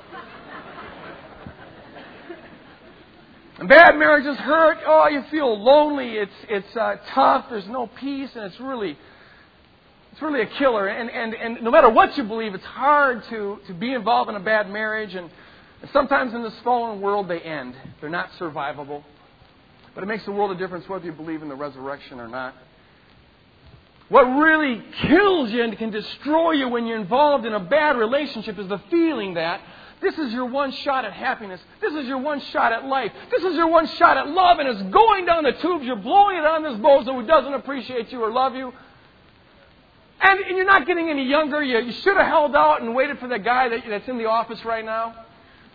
And 3.59 3.67
bad 3.67 3.97
marriages 3.97 4.37
hurt. 4.37 4.77
Oh, 4.85 5.07
you 5.07 5.23
feel 5.31 5.61
lonely. 5.61 6.13
It's, 6.13 6.31
it's 6.47 6.77
uh, 6.77 6.95
tough. 7.13 7.47
There's 7.49 7.67
no 7.67 7.87
peace, 7.87 8.29
and 8.35 8.45
it's 8.45 8.59
really, 8.59 8.97
it's 10.11 10.21
really 10.21 10.41
a 10.41 10.45
killer. 10.45 10.87
And, 10.87 11.09
and, 11.09 11.33
and 11.33 11.61
no 11.61 11.71
matter 11.71 11.89
what 11.89 12.17
you 12.17 12.23
believe, 12.23 12.53
it's 12.53 12.63
hard 12.63 13.23
to, 13.29 13.59
to 13.67 13.73
be 13.73 13.93
involved 13.93 14.29
in 14.29 14.35
a 14.35 14.39
bad 14.39 14.69
marriage. 14.69 15.15
And 15.15 15.29
Sometimes 15.93 16.33
in 16.33 16.43
this 16.43 16.53
fallen 16.63 17.01
world 17.01 17.27
they 17.27 17.39
end. 17.39 17.75
They're 18.01 18.09
not 18.09 18.31
survivable. 18.33 19.03
But 19.93 20.03
it 20.03 20.07
makes 20.07 20.27
a 20.27 20.31
world 20.31 20.51
of 20.51 20.57
difference 20.57 20.87
whether 20.87 21.05
you 21.05 21.11
believe 21.11 21.41
in 21.41 21.49
the 21.49 21.55
resurrection 21.55 22.19
or 22.19 22.27
not. 22.27 22.55
What 24.09 24.23
really 24.23 24.81
kills 25.01 25.51
you 25.51 25.63
and 25.63 25.77
can 25.77 25.89
destroy 25.89 26.51
you 26.51 26.69
when 26.69 26.85
you're 26.85 26.99
involved 26.99 27.45
in 27.45 27.53
a 27.53 27.59
bad 27.59 27.97
relationship 27.97 28.57
is 28.57 28.67
the 28.67 28.79
feeling 28.89 29.33
that 29.33 29.59
this 29.99 30.17
is 30.17 30.31
your 30.31 30.45
one 30.45 30.71
shot 30.71 31.05
at 31.05 31.13
happiness. 31.13 31.59
This 31.81 31.93
is 31.93 32.05
your 32.07 32.19
one 32.19 32.39
shot 32.39 32.71
at 32.71 32.85
life. 32.85 33.11
This 33.31 33.43
is 33.43 33.55
your 33.55 33.67
one 33.67 33.87
shot 33.87 34.17
at 34.17 34.27
love, 34.27 34.59
and 34.59 34.69
it's 34.69 34.81
going 34.93 35.25
down 35.25 35.43
the 35.43 35.53
tubes. 35.53 35.85
You're 35.85 35.95
blowing 35.95 36.37
it 36.37 36.45
on 36.45 36.61
this 36.61 36.73
bozo 36.73 37.19
who 37.19 37.25
doesn't 37.25 37.53
appreciate 37.53 38.11
you 38.11 38.23
or 38.23 38.31
love 38.31 38.55
you. 38.55 38.71
And, 40.21 40.39
and 40.39 40.57
you're 40.57 40.67
not 40.67 40.85
getting 40.85 41.09
any 41.09 41.25
younger. 41.25 41.63
You, 41.63 41.79
you 41.79 41.91
should 41.91 42.15
have 42.15 42.27
held 42.27 42.55
out 42.55 42.81
and 42.81 42.93
waited 42.95 43.19
for 43.19 43.27
the 43.27 43.39
guy 43.39 43.69
that, 43.69 43.81
that's 43.89 44.07
in 44.07 44.17
the 44.19 44.25
office 44.25 44.63
right 44.63 44.85
now. 44.85 45.25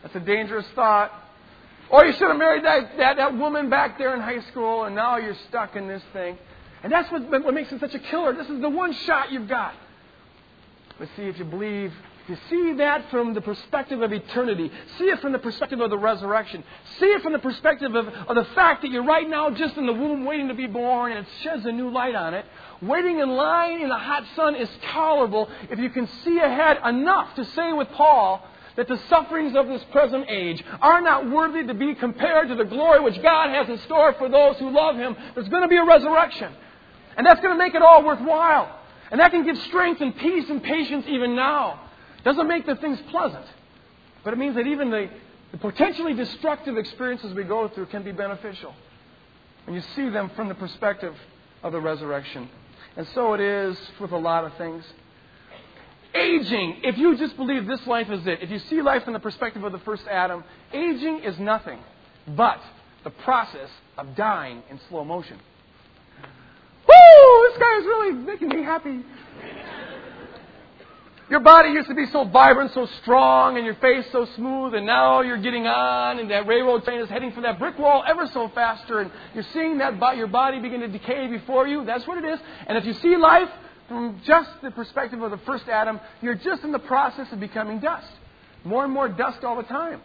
That's 0.02 0.14
a 0.14 0.20
dangerous 0.20 0.66
thought. 0.74 1.12
Or 1.90 2.04
you 2.04 2.12
should 2.12 2.28
have 2.28 2.38
married 2.38 2.64
that, 2.64 2.96
that, 2.96 3.16
that 3.18 3.36
woman 3.36 3.68
back 3.68 3.98
there 3.98 4.14
in 4.14 4.20
high 4.20 4.40
school, 4.50 4.84
and 4.84 4.94
now 4.94 5.18
you're 5.18 5.36
stuck 5.48 5.76
in 5.76 5.88
this 5.88 6.02
thing. 6.12 6.38
And 6.82 6.90
that's 6.90 7.10
what, 7.12 7.28
what 7.30 7.54
makes 7.54 7.70
it 7.70 7.80
such 7.80 7.94
a 7.94 7.98
killer. 7.98 8.32
This 8.32 8.48
is 8.48 8.60
the 8.60 8.68
one 8.68 8.92
shot 8.92 9.30
you've 9.30 9.48
got. 9.48 9.74
But 10.98 11.08
see, 11.16 11.24
if 11.24 11.38
you 11.38 11.44
believe, 11.44 11.92
if 12.24 12.30
you 12.30 12.36
see 12.48 12.72
that 12.78 13.10
from 13.10 13.34
the 13.34 13.40
perspective 13.40 14.00
of 14.02 14.12
eternity, 14.12 14.70
see 14.98 15.04
it 15.04 15.20
from 15.20 15.32
the 15.32 15.38
perspective 15.38 15.80
of 15.80 15.90
the 15.90 15.98
resurrection, 15.98 16.64
see 16.98 17.06
it 17.06 17.22
from 17.22 17.32
the 17.32 17.38
perspective 17.38 17.94
of, 17.94 18.08
of 18.08 18.36
the 18.36 18.44
fact 18.54 18.82
that 18.82 18.90
you're 18.90 19.04
right 19.04 19.28
now 19.28 19.50
just 19.50 19.76
in 19.76 19.86
the 19.86 19.92
womb 19.92 20.24
waiting 20.24 20.48
to 20.48 20.54
be 20.54 20.66
born, 20.66 21.12
and 21.12 21.26
it 21.26 21.32
sheds 21.42 21.66
a 21.66 21.72
new 21.72 21.90
light 21.90 22.14
on 22.14 22.34
it. 22.34 22.44
Waiting 22.80 23.18
in 23.18 23.28
line 23.30 23.80
in 23.80 23.88
the 23.88 23.98
hot 23.98 24.24
sun 24.34 24.54
is 24.54 24.68
tolerable 24.92 25.48
if 25.70 25.78
you 25.78 25.90
can 25.90 26.08
see 26.24 26.38
ahead 26.38 26.78
enough 26.84 27.34
to 27.36 27.44
say 27.44 27.72
with 27.72 27.88
Paul, 27.90 28.46
that 28.76 28.88
the 28.88 28.98
sufferings 29.08 29.54
of 29.54 29.68
this 29.68 29.82
present 29.92 30.26
age 30.28 30.62
are 30.80 31.00
not 31.00 31.30
worthy 31.30 31.66
to 31.66 31.74
be 31.74 31.94
compared 31.94 32.48
to 32.48 32.54
the 32.54 32.64
glory 32.64 33.00
which 33.00 33.20
God 33.22 33.50
has 33.50 33.68
in 33.68 33.78
store 33.80 34.14
for 34.14 34.28
those 34.28 34.56
who 34.58 34.70
love 34.70 34.96
Him. 34.96 35.16
There's 35.34 35.48
going 35.48 35.62
to 35.62 35.68
be 35.68 35.76
a 35.76 35.84
resurrection. 35.84 36.52
And 37.16 37.26
that's 37.26 37.40
going 37.40 37.52
to 37.52 37.58
make 37.58 37.74
it 37.74 37.82
all 37.82 38.04
worthwhile. 38.04 38.78
And 39.10 39.20
that 39.20 39.30
can 39.30 39.44
give 39.44 39.58
strength 39.64 40.00
and 40.00 40.16
peace 40.16 40.48
and 40.48 40.62
patience 40.62 41.04
even 41.08 41.36
now. 41.36 41.80
Doesn't 42.24 42.48
make 42.48 42.64
the 42.64 42.76
things 42.76 42.98
pleasant. 43.10 43.44
But 44.24 44.32
it 44.32 44.38
means 44.38 44.54
that 44.54 44.66
even 44.66 44.90
the, 44.90 45.10
the 45.50 45.58
potentially 45.58 46.14
destructive 46.14 46.78
experiences 46.78 47.34
we 47.34 47.44
go 47.44 47.68
through 47.68 47.86
can 47.86 48.02
be 48.02 48.12
beneficial. 48.12 48.74
When 49.66 49.74
you 49.74 49.82
see 49.94 50.08
them 50.08 50.30
from 50.34 50.48
the 50.48 50.54
perspective 50.54 51.14
of 51.62 51.72
the 51.72 51.80
resurrection. 51.80 52.48
And 52.96 53.06
so 53.14 53.34
it 53.34 53.40
is 53.40 53.76
with 54.00 54.12
a 54.12 54.18
lot 54.18 54.44
of 54.44 54.54
things. 54.56 54.84
Aging, 56.14 56.80
if 56.84 56.98
you 56.98 57.16
just 57.16 57.36
believe 57.36 57.66
this 57.66 57.86
life 57.86 58.10
is 58.10 58.26
it, 58.26 58.42
if 58.42 58.50
you 58.50 58.58
see 58.58 58.82
life 58.82 59.04
from 59.04 59.14
the 59.14 59.20
perspective 59.20 59.64
of 59.64 59.72
the 59.72 59.78
first 59.78 60.06
Adam, 60.10 60.44
aging 60.72 61.20
is 61.20 61.38
nothing 61.38 61.78
but 62.26 62.60
the 63.02 63.10
process 63.10 63.70
of 63.96 64.14
dying 64.14 64.62
in 64.70 64.78
slow 64.88 65.04
motion. 65.04 65.38
Woo! 66.86 67.48
This 67.48 67.58
guy 67.58 67.78
is 67.78 67.84
really 67.86 68.12
making 68.12 68.48
me 68.48 68.62
happy. 68.62 69.00
Your 71.30 71.40
body 71.40 71.70
used 71.70 71.88
to 71.88 71.94
be 71.94 72.04
so 72.12 72.24
vibrant, 72.24 72.74
so 72.74 72.86
strong, 73.00 73.56
and 73.56 73.64
your 73.64 73.76
face 73.76 74.04
so 74.12 74.26
smooth, 74.36 74.74
and 74.74 74.84
now 74.84 75.22
you're 75.22 75.40
getting 75.40 75.66
on, 75.66 76.18
and 76.18 76.30
that 76.30 76.46
railroad 76.46 76.84
train 76.84 77.00
is 77.00 77.08
heading 77.08 77.32
for 77.32 77.40
that 77.40 77.58
brick 77.58 77.78
wall 77.78 78.04
ever 78.06 78.26
so 78.26 78.50
faster, 78.50 78.98
and 78.98 79.10
you're 79.32 79.46
seeing 79.54 79.78
that 79.78 80.16
your 80.18 80.26
body 80.26 80.60
begin 80.60 80.80
to 80.80 80.88
decay 80.88 81.28
before 81.28 81.66
you. 81.66 81.86
That's 81.86 82.06
what 82.06 82.22
it 82.22 82.28
is. 82.28 82.38
And 82.66 82.76
if 82.76 82.84
you 82.84 82.92
see 82.92 83.16
life 83.16 83.48
from 83.92 84.20
just 84.26 84.48
the 84.62 84.70
perspective 84.70 85.20
of 85.20 85.30
the 85.30 85.38
first 85.38 85.68
Adam, 85.68 86.00
you're 86.20 86.34
just 86.34 86.64
in 86.64 86.72
the 86.72 86.78
process 86.78 87.26
of 87.30 87.40
becoming 87.40 87.78
dust. 87.78 88.08
More 88.64 88.84
and 88.84 88.92
more 88.92 89.08
dust 89.08 89.44
all 89.44 89.56
the 89.56 89.62
time. 89.64 90.00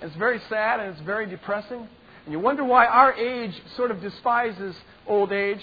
It's 0.00 0.16
very 0.16 0.40
sad 0.48 0.80
and 0.80 0.94
it's 0.94 1.02
very 1.02 1.26
depressing. 1.26 1.86
And 2.24 2.32
you 2.32 2.38
wonder 2.38 2.64
why 2.64 2.86
our 2.86 3.12
age 3.12 3.52
sort 3.76 3.90
of 3.90 4.00
despises 4.00 4.74
old 5.06 5.32
age. 5.32 5.60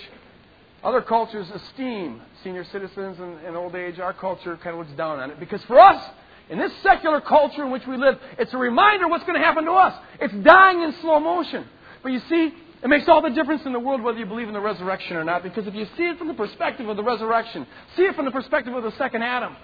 Other 0.83 1.01
cultures 1.01 1.47
esteem 1.49 2.21
senior 2.43 2.63
citizens 2.71 3.17
and, 3.19 3.39
and 3.45 3.55
old 3.57 3.75
age. 3.75 3.99
Our 3.99 4.13
culture 4.13 4.57
kind 4.57 4.79
of 4.79 4.85
looks 4.85 4.97
down 4.97 5.19
on 5.19 5.31
it. 5.31 5.39
Because 5.39 5.63
for 5.63 5.79
us, 5.79 6.01
in 6.49 6.57
this 6.57 6.71
secular 6.83 7.21
culture 7.21 7.65
in 7.65 7.71
which 7.71 7.87
we 7.87 7.97
live, 7.97 8.17
it's 8.37 8.53
a 8.53 8.57
reminder 8.57 9.07
what's 9.07 9.23
going 9.25 9.39
to 9.39 9.45
happen 9.45 9.65
to 9.65 9.71
us. 9.71 9.99
It's 10.21 10.33
dying 10.45 10.81
in 10.81 10.93
slow 11.01 11.19
motion. 11.19 11.65
But 12.01 12.11
you 12.11 12.21
see, 12.29 12.53
it 12.81 12.87
makes 12.87 13.07
all 13.07 13.21
the 13.21 13.29
difference 13.29 13.63
in 13.65 13.73
the 13.73 13.79
world 13.79 14.01
whether 14.01 14.17
you 14.17 14.25
believe 14.25 14.47
in 14.47 14.53
the 14.53 14.59
resurrection 14.59 15.17
or 15.17 15.23
not, 15.23 15.43
because 15.43 15.67
if 15.67 15.75
you 15.75 15.85
see 15.97 16.03
it 16.03 16.17
from 16.17 16.27
the 16.27 16.33
perspective 16.33 16.87
of 16.87 16.95
the 16.95 17.03
resurrection, 17.03 17.67
see 17.97 18.03
it 18.03 18.15
from 18.15 18.25
the 18.25 18.31
perspective 18.31 18.73
of 18.73 18.83
the 18.83 18.91
second 18.93 19.21
Adam, 19.21 19.55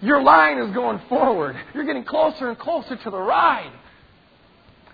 your 0.00 0.22
line 0.22 0.58
is 0.58 0.72
going 0.74 1.00
forward. 1.08 1.56
You're 1.74 1.86
getting 1.86 2.04
closer 2.04 2.48
and 2.50 2.58
closer 2.58 2.96
to 2.96 3.10
the 3.10 3.18
ride. 3.18 3.72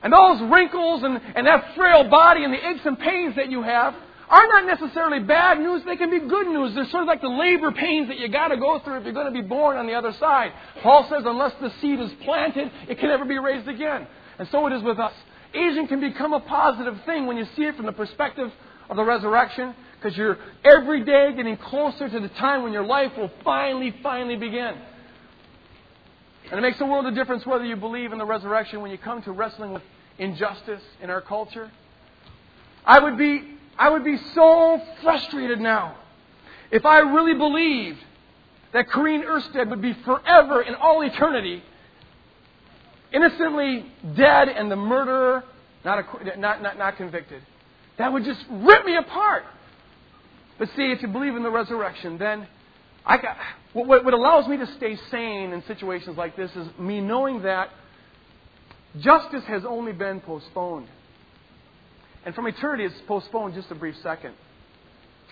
And 0.03 0.13
those 0.13 0.41
wrinkles 0.51 1.03
and, 1.03 1.21
and 1.35 1.47
that 1.47 1.75
frail 1.75 2.09
body 2.09 2.45
and 2.45 2.53
the 2.53 2.69
aches 2.69 2.85
and 2.85 2.99
pains 2.99 3.37
that 3.37 3.51
you 3.51 3.63
have 3.63 3.95
are 4.29 4.47
not 4.49 4.67
necessarily 4.67 5.21
bad 5.21 5.59
news. 5.59 5.83
They 5.85 5.97
can 5.97 6.11
be 6.11 6.21
good 6.21 6.47
news. 6.47 6.75
They're 6.75 6.89
sort 6.91 7.03
of 7.03 7.09
like 7.09 7.21
the 7.21 7.29
labor 7.29 7.73
pains 7.73 8.09
that 8.09 8.19
you 8.19 8.29
got 8.29 8.49
to 8.49 8.57
go 8.57 8.79
through 8.79 8.99
if 8.99 9.05
you're 9.05 9.13
going 9.13 9.33
to 9.33 9.43
be 9.43 9.47
born 9.47 9.77
on 9.77 9.87
the 9.87 9.95
other 9.95 10.13
side. 10.13 10.53
Paul 10.83 11.07
says, 11.11 11.25
unless 11.27 11.53
the 11.61 11.71
seed 11.81 12.01
is 12.01 12.11
planted, 12.23 12.71
it 12.89 12.99
can 12.99 13.09
never 13.09 13.25
be 13.25 13.39
raised 13.39 13.69
again. 13.69 14.07
And 14.39 14.49
so 14.49 14.67
it 14.67 14.73
is 14.73 14.83
with 14.83 14.99
us. 14.99 15.13
Aging 15.55 15.87
can 15.87 16.01
become 16.01 16.33
a 16.33 16.41
positive 16.41 17.01
thing 17.07 17.27
when 17.27 17.37
you 17.37 17.47
see 17.57 17.63
it 17.63 17.77
from 17.77 17.87
the 17.87 17.93
perspective 17.93 18.51
of 18.91 18.97
the 18.97 19.05
resurrection, 19.05 19.75
because 19.97 20.17
you're 20.17 20.37
every 20.65 21.05
day 21.05 21.33
getting 21.35 21.57
closer 21.57 22.09
to 22.09 22.21
the 22.21 22.29
time 22.29 22.63
when 22.63 22.73
your 22.73 22.85
life 22.85 23.13
will 23.17 23.31
finally, 23.45 23.95
finally 24.03 24.37
begin. 24.37 24.75
And 26.51 26.59
it 26.59 26.61
makes 26.61 26.81
a 26.81 26.85
world 26.85 27.07
of 27.07 27.15
difference 27.15 27.47
whether 27.47 27.65
you 27.65 27.77
believe 27.77 28.13
in 28.13 28.19
the 28.19 28.25
resurrection 28.27 28.83
when 28.83 28.91
you 28.91 28.99
come 28.99 29.23
to 29.23 29.33
wrestling 29.33 29.73
with 29.73 29.83
injustice 30.19 30.83
in 31.01 31.09
our 31.09 31.21
culture. 31.21 31.71
I 32.85 32.99
would 32.99 33.17
be, 33.17 33.43
I 33.79 33.89
would 33.89 34.05
be 34.05 34.19
so 34.35 34.83
frustrated 35.03 35.61
now 35.61 35.97
if 36.71 36.85
I 36.85 36.99
really 36.99 37.35
believed 37.35 37.99
that 38.73 38.89
Corrine 38.89 39.25
Ersted 39.25 39.71
would 39.71 39.81
be 39.81 39.95
forever 40.05 40.61
in 40.61 40.75
all 40.75 41.01
eternity 41.03 41.63
innocently 43.15 43.87
dead 44.17 44.49
and 44.49 44.71
the 44.71 44.77
murderer 44.77 45.45
not, 45.85 46.39
not, 46.39 46.63
not, 46.63 46.79
not 46.79 46.97
convicted. 46.97 47.43
That 47.99 48.13
would 48.13 48.25
just 48.25 48.41
rip 48.51 48.85
me 48.85 48.97
apart. 48.97 49.45
But 50.59 50.69
see, 50.77 50.91
if 50.93 51.03
you 51.03 51.09
believe 51.09 51.37
in 51.37 51.43
the 51.43 51.51
resurrection, 51.51 52.19
then 52.19 52.47
I 53.05 53.19
got, 53.19 53.37
what, 53.73 54.05
what 54.05 54.15
allows 54.15 54.49
me 54.49 54.57
to 54.57 54.67
stay 54.77 54.97
sane 55.11 55.53
in 55.53 55.63
situations 55.67 56.17
like 56.17 56.37
this 56.37 56.51
is 56.57 56.67
me 56.79 57.01
knowing 57.01 57.43
that 57.43 57.71
justice 59.01 59.45
has 59.47 59.65
only 59.65 59.93
been 59.93 60.21
postponed. 60.21 60.89
And 62.25 62.35
from 62.35 62.47
eternity, 62.47 62.85
it's 62.85 62.95
postponed 63.07 63.55
just 63.55 63.71
a 63.71 63.75
brief 63.75 63.97
second. 64.03 64.35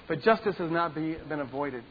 But 0.09 0.23
justice 0.23 0.57
has 0.59 0.71
not 0.71 0.95
be, 0.95 1.17
been 1.29 1.41
avoided. 1.41 1.85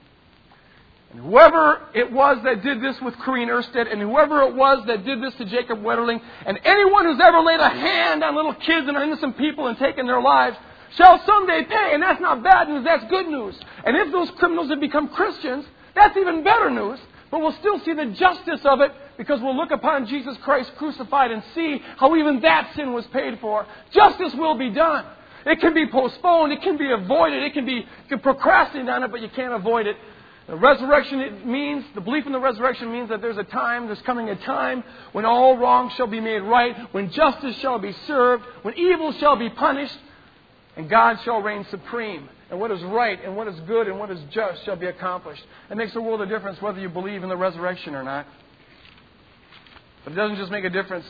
And 1.11 1.21
whoever 1.21 1.89
it 1.93 2.11
was 2.11 2.37
that 2.43 2.63
did 2.63 2.81
this 2.81 2.95
with 3.01 3.13
Corrine 3.15 3.49
Erstedt, 3.49 3.91
and 3.91 4.01
whoever 4.01 4.41
it 4.43 4.55
was 4.55 4.85
that 4.87 5.03
did 5.03 5.21
this 5.21 5.33
to 5.35 5.45
Jacob 5.45 5.79
Wetterling, 5.79 6.21
and 6.45 6.57
anyone 6.63 7.05
who's 7.05 7.19
ever 7.21 7.41
laid 7.41 7.59
a 7.59 7.69
hand 7.69 8.23
on 8.23 8.35
little 8.35 8.53
kids 8.53 8.87
and 8.87 8.95
innocent 8.95 9.37
people 9.37 9.67
and 9.67 9.77
taken 9.77 10.07
their 10.07 10.21
lives, 10.21 10.55
shall 10.95 11.21
someday 11.25 11.65
pay. 11.65 11.93
And 11.93 12.01
that's 12.01 12.21
not 12.21 12.43
bad 12.43 12.69
news, 12.69 12.85
that's 12.85 13.03
good 13.09 13.27
news. 13.27 13.59
And 13.85 13.97
if 13.97 14.11
those 14.11 14.31
criminals 14.31 14.69
have 14.69 14.79
become 14.79 15.09
Christians, 15.09 15.65
that's 15.95 16.15
even 16.15 16.43
better 16.43 16.69
news. 16.69 16.99
But 17.29 17.39
we'll 17.39 17.55
still 17.59 17.79
see 17.79 17.93
the 17.93 18.07
justice 18.07 18.61
of 18.65 18.81
it 18.81 18.91
because 19.17 19.41
we'll 19.41 19.55
look 19.55 19.71
upon 19.71 20.05
Jesus 20.05 20.35
Christ 20.43 20.71
crucified 20.77 21.31
and 21.31 21.43
see 21.55 21.81
how 21.97 22.15
even 22.15 22.41
that 22.41 22.73
sin 22.75 22.93
was 22.93 23.05
paid 23.07 23.39
for. 23.39 23.65
Justice 23.91 24.33
will 24.35 24.57
be 24.57 24.69
done. 24.69 25.05
It 25.45 25.59
can 25.59 25.73
be 25.73 25.87
postponed, 25.87 26.53
it 26.53 26.61
can 26.61 26.77
be 26.77 26.91
avoided, 26.91 27.41
it 27.43 27.53
can 27.53 27.65
be 27.65 27.85
procrastinated 28.21 28.89
on 28.89 29.03
it, 29.03 29.11
but 29.11 29.21
you 29.21 29.29
can't 29.29 29.53
avoid 29.53 29.87
it. 29.87 29.95
The 30.47 30.55
resurrection 30.55 31.19
it 31.19 31.45
means, 31.45 31.85
the 31.95 32.01
belief 32.01 32.25
in 32.25 32.31
the 32.31 32.39
resurrection 32.39 32.91
means 32.91 33.09
that 33.09 33.21
there's 33.21 33.37
a 33.37 33.43
time, 33.43 33.85
there's 33.85 34.01
coming 34.01 34.29
a 34.29 34.35
time 34.35 34.83
when 35.11 35.23
all 35.23 35.57
wrongs 35.57 35.93
shall 35.93 36.07
be 36.07 36.19
made 36.19 36.39
right, 36.39 36.93
when 36.93 37.11
justice 37.11 37.55
shall 37.57 37.79
be 37.79 37.93
served, 38.07 38.43
when 38.63 38.77
evil 38.77 39.13
shall 39.13 39.35
be 39.35 39.49
punished, 39.49 39.97
and 40.75 40.89
God 40.89 41.19
shall 41.23 41.41
reign 41.41 41.65
supreme. 41.69 42.27
And 42.49 42.59
what 42.59 42.69
is 42.71 42.83
right 42.83 43.23
and 43.23 43.37
what 43.37 43.47
is 43.47 43.57
good 43.61 43.87
and 43.87 43.97
what 43.97 44.11
is 44.11 44.19
just 44.31 44.65
shall 44.65 44.75
be 44.75 44.87
accomplished. 44.87 45.43
It 45.69 45.77
makes 45.77 45.95
a 45.95 46.01
world 46.01 46.21
of 46.21 46.27
difference 46.27 46.61
whether 46.61 46.81
you 46.81 46.89
believe 46.89 47.23
in 47.23 47.29
the 47.29 47.37
resurrection 47.37 47.95
or 47.95 48.03
not. 48.03 48.27
But 50.03 50.13
it 50.13 50.15
doesn't 50.17 50.35
just 50.35 50.51
make 50.51 50.65
a 50.65 50.69
difference 50.69 51.05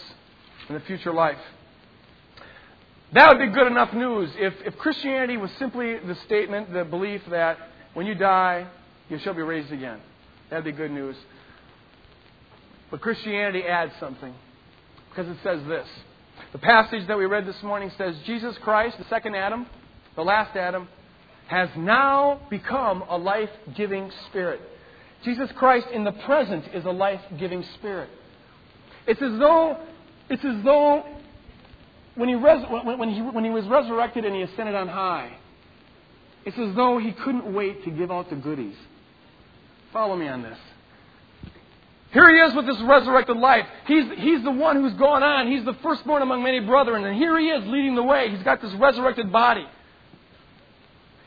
in 0.70 0.76
the 0.76 0.82
future 0.82 1.12
life. 1.12 1.40
That 3.14 3.30
would 3.30 3.40
be 3.40 3.52
good 3.52 3.68
enough 3.68 3.92
news 3.92 4.30
if, 4.36 4.54
if 4.66 4.78
Christianity 4.78 5.38
was 5.38 5.50
simply 5.58 5.98
the 5.98 6.16
statement, 6.26 6.72
the 6.72 6.84
belief 6.84 7.22
that 7.32 7.58
when 7.94 8.06
you 8.06 8.14
die, 8.14 8.68
you 9.12 9.20
shall 9.20 9.34
be 9.34 9.42
raised 9.42 9.72
again. 9.74 10.00
That'd 10.50 10.66
be 10.66 10.72
good 10.72 10.90
news. 10.90 11.18
But 12.90 13.02
Christianity 13.02 13.64
adds 13.64 13.92
something 14.00 14.34
because 15.10 15.30
it 15.30 15.38
says 15.44 15.60
this. 15.68 15.88
The 16.54 16.60
passage 16.60 17.08
that 17.08 17.18
we 17.18 17.26
read 17.26 17.46
this 17.46 17.62
morning 17.62 17.92
says 17.98 18.16
Jesus 18.26 18.56
Christ, 18.64 18.98
the 18.98 19.06
second 19.10 19.36
Adam, 19.36 19.68
the 20.16 20.24
last 20.24 20.56
Adam, 20.56 20.88
has 21.48 21.70
now 21.76 22.40
become 22.50 23.04
a 23.10 23.18
life 23.18 23.50
giving 23.76 24.10
spirit. 24.30 24.62
Jesus 25.26 25.50
Christ 25.58 25.88
in 25.94 26.06
the 26.06 26.14
present 26.14 26.66
is 26.74 26.86
a 26.86 26.92
life 26.92 27.22
giving 27.38 27.66
spirit. 27.76 28.10
It's 29.06 29.22
as 29.22 29.38
though, 29.40 29.78
it's 30.30 30.44
as 30.44 30.64
though 30.64 31.04
when 32.16 32.30
he, 32.30 32.36
res- 32.36 32.64
when, 32.70 33.10
he, 33.10 33.22
when 33.22 33.44
he 33.44 33.50
was 33.50 33.66
resurrected 33.68 34.24
and 34.24 34.34
he 34.34 34.42
ascended 34.42 34.74
on 34.74 34.88
high, 34.88 35.36
it's 36.46 36.58
as 36.58 36.76
though 36.76 36.98
he 36.98 37.12
couldn't 37.12 37.54
wait 37.54 37.84
to 37.84 37.92
give 37.92 38.10
out 38.10 38.30
the 38.30 38.38
goodies. 38.38 38.76
Follow 39.94 40.16
me 40.16 40.28
on 40.28 40.42
this. 40.42 40.58
Here 42.12 42.30
he 42.30 42.42
is 42.42 42.54
with 42.54 42.66
this 42.66 42.80
resurrected 42.82 43.38
life. 43.38 43.66
He's, 43.88 44.06
he's 44.18 44.44
the 44.44 44.52
one 44.52 44.76
who's 44.76 44.94
gone 44.94 45.24
on. 45.24 45.50
He's 45.50 45.64
the 45.64 45.74
firstborn 45.76 46.22
among 46.22 46.44
many 46.44 46.60
brethren. 46.60 47.06
And 47.06 47.16
here 47.16 47.38
he 47.40 47.48
is 47.48 47.66
leading 47.68 47.96
the 47.96 48.04
way. 48.04 48.30
He's 48.30 48.44
got 48.44 48.62
this 48.62 48.74
resurrected 48.74 49.32
body. 49.32 49.66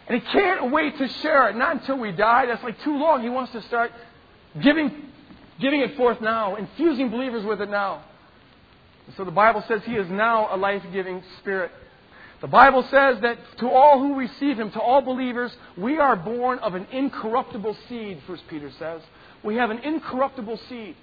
And 0.07 0.21
he 0.21 0.29
can't 0.31 0.71
wait 0.71 0.99
to 0.99 1.09
share 1.09 1.49
it. 1.49 1.57
Not 1.57 1.77
until 1.77 1.99
we 1.99 2.13
die. 2.13 2.47
That's 2.47 2.63
like 2.63 2.79
too 2.83 2.99
long. 2.99 3.23
He 3.23 3.31
wants 3.31 3.53
to 3.53 3.63
start 3.63 3.93
giving, 4.61 4.93
giving 5.59 5.81
it 5.81 5.97
forth 5.97 6.21
now, 6.21 6.57
infusing 6.57 7.09
believers 7.11 7.45
with 7.47 7.63
it 7.63 7.71
now. 7.71 8.05
And 9.07 9.17
so 9.17 9.25
the 9.25 9.31
Bible 9.31 9.65
says 9.67 9.83
he 9.85 9.95
is 9.95 10.09
now 10.11 10.55
a 10.55 10.57
life 10.59 10.83
giving 10.93 11.23
spirit. 11.39 11.71
The 12.45 12.49
Bible 12.49 12.83
says 12.91 13.23
that 13.23 13.39
to 13.61 13.71
all 13.71 13.99
who 13.99 14.17
receive 14.17 14.61
him, 14.61 14.71
to 14.73 14.79
all 14.79 15.01
believers, 15.01 15.51
we 15.79 15.97
are 15.97 16.15
born 16.15 16.59
of 16.59 16.75
an 16.75 16.87
incorruptible 16.93 17.75
seed, 17.89 18.21
First 18.27 18.43
Peter 18.49 18.71
says. 18.79 19.01
We 19.43 19.55
have 19.55 19.71
an 19.71 19.79
incorruptible 19.79 20.61
seed. 20.69 20.95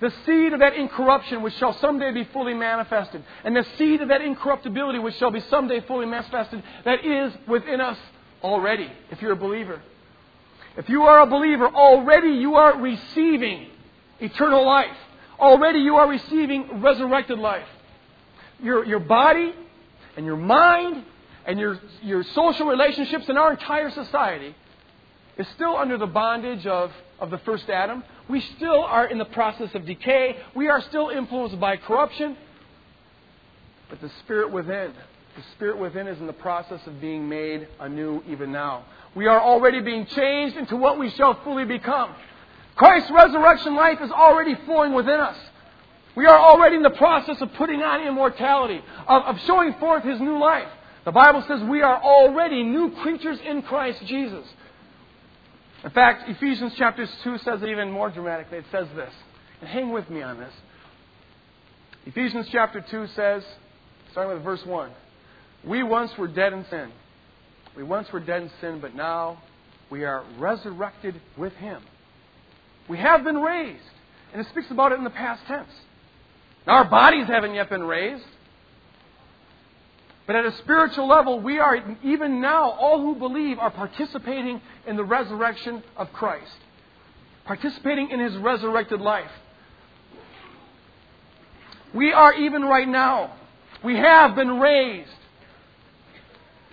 The 0.00 0.12
seed 0.24 0.52
of 0.52 0.60
that 0.60 0.74
incorruption 0.74 1.42
which 1.42 1.54
shall 1.54 1.72
someday 1.80 2.12
be 2.12 2.22
fully 2.32 2.54
manifested. 2.54 3.24
And 3.42 3.56
the 3.56 3.66
seed 3.76 4.00
of 4.00 4.10
that 4.10 4.20
incorruptibility 4.20 5.00
which 5.00 5.16
shall 5.16 5.32
be 5.32 5.40
someday 5.40 5.80
fully 5.80 6.06
manifested 6.06 6.62
that 6.84 7.04
is 7.04 7.32
within 7.48 7.80
us 7.80 7.98
already, 8.40 8.92
if 9.10 9.20
you're 9.20 9.32
a 9.32 9.36
believer. 9.36 9.82
If 10.76 10.88
you 10.88 11.02
are 11.02 11.22
a 11.22 11.26
believer, 11.26 11.66
already 11.66 12.34
you 12.34 12.54
are 12.54 12.80
receiving 12.80 13.70
eternal 14.20 14.64
life. 14.64 14.96
Already 15.40 15.80
you 15.80 15.96
are 15.96 16.08
receiving 16.08 16.80
resurrected 16.80 17.40
life. 17.40 17.66
Your, 18.62 18.84
your 18.84 19.00
body 19.00 19.52
and 20.18 20.26
your 20.26 20.36
mind 20.36 21.04
and 21.46 21.60
your, 21.60 21.78
your 22.02 22.24
social 22.34 22.66
relationships 22.66 23.26
and 23.28 23.38
our 23.38 23.52
entire 23.52 23.88
society 23.88 24.52
is 25.38 25.46
still 25.54 25.76
under 25.76 25.96
the 25.96 26.08
bondage 26.08 26.66
of, 26.66 26.90
of 27.20 27.30
the 27.30 27.38
first 27.38 27.70
Adam. 27.70 28.02
We 28.28 28.40
still 28.56 28.82
are 28.82 29.06
in 29.06 29.18
the 29.18 29.24
process 29.26 29.72
of 29.76 29.86
decay. 29.86 30.36
We 30.56 30.68
are 30.68 30.82
still 30.82 31.10
influenced 31.10 31.60
by 31.60 31.76
corruption. 31.76 32.36
But 33.88 34.00
the 34.00 34.10
spirit 34.24 34.50
within, 34.50 34.92
the 35.36 35.42
spirit 35.54 35.78
within 35.78 36.08
is 36.08 36.18
in 36.18 36.26
the 36.26 36.32
process 36.32 36.80
of 36.88 37.00
being 37.00 37.28
made 37.28 37.68
anew 37.78 38.20
even 38.28 38.50
now. 38.50 38.86
We 39.14 39.28
are 39.28 39.40
already 39.40 39.80
being 39.80 40.04
changed 40.06 40.56
into 40.56 40.74
what 40.74 40.98
we 40.98 41.10
shall 41.10 41.40
fully 41.44 41.64
become. 41.64 42.12
Christ's 42.74 43.12
resurrection 43.12 43.76
life 43.76 43.98
is 44.02 44.10
already 44.10 44.56
flowing 44.66 44.94
within 44.94 45.20
us. 45.20 45.36
We 46.18 46.26
are 46.26 46.36
already 46.36 46.74
in 46.74 46.82
the 46.82 46.90
process 46.90 47.36
of 47.40 47.52
putting 47.52 47.80
on 47.80 48.04
immortality, 48.04 48.80
of, 49.06 49.22
of 49.22 49.36
showing 49.46 49.72
forth 49.74 50.02
His 50.02 50.18
new 50.18 50.36
life. 50.36 50.66
The 51.04 51.12
Bible 51.12 51.44
says 51.46 51.62
we 51.62 51.80
are 51.80 52.02
already 52.02 52.64
new 52.64 52.90
creatures 53.04 53.38
in 53.46 53.62
Christ 53.62 54.04
Jesus. 54.04 54.44
In 55.84 55.90
fact, 55.90 56.28
Ephesians 56.28 56.72
chapter 56.76 57.06
2 57.22 57.38
says 57.38 57.62
it 57.62 57.68
even 57.68 57.92
more 57.92 58.10
dramatically. 58.10 58.58
It 58.58 58.64
says 58.72 58.88
this. 58.96 59.12
And 59.60 59.70
hang 59.70 59.92
with 59.92 60.10
me 60.10 60.22
on 60.22 60.38
this. 60.38 60.52
Ephesians 62.04 62.48
chapter 62.50 62.84
2 62.90 63.06
says, 63.14 63.44
starting 64.10 64.34
with 64.34 64.42
verse 64.42 64.66
1, 64.66 64.90
We 65.62 65.84
once 65.84 66.10
were 66.18 66.26
dead 66.26 66.52
in 66.52 66.66
sin. 66.68 66.90
We 67.76 67.84
once 67.84 68.10
were 68.12 68.18
dead 68.18 68.42
in 68.42 68.50
sin, 68.60 68.80
but 68.80 68.92
now 68.92 69.40
we 69.88 70.02
are 70.02 70.24
resurrected 70.36 71.20
with 71.36 71.52
Him. 71.52 71.80
We 72.88 72.98
have 72.98 73.22
been 73.22 73.38
raised. 73.38 73.84
And 74.32 74.44
it 74.44 74.48
speaks 74.48 74.72
about 74.72 74.90
it 74.90 74.98
in 74.98 75.04
the 75.04 75.10
past 75.10 75.42
tense. 75.46 75.70
Now, 76.68 76.74
our 76.74 76.84
bodies 76.84 77.26
haven't 77.26 77.54
yet 77.54 77.70
been 77.70 77.82
raised. 77.82 78.26
But 80.26 80.36
at 80.36 80.44
a 80.44 80.52
spiritual 80.58 81.08
level, 81.08 81.40
we 81.40 81.58
are, 81.58 81.82
even 82.04 82.42
now, 82.42 82.72
all 82.72 83.00
who 83.00 83.14
believe 83.14 83.58
are 83.58 83.70
participating 83.70 84.60
in 84.86 84.96
the 84.96 85.04
resurrection 85.04 85.82
of 85.96 86.12
Christ, 86.12 86.52
participating 87.46 88.10
in 88.10 88.20
his 88.20 88.36
resurrected 88.36 89.00
life. 89.00 89.30
We 91.94 92.12
are 92.12 92.34
even 92.34 92.60
right 92.60 92.86
now, 92.86 93.32
we 93.82 93.96
have 93.96 94.34
been 94.34 94.60
raised 94.60 95.08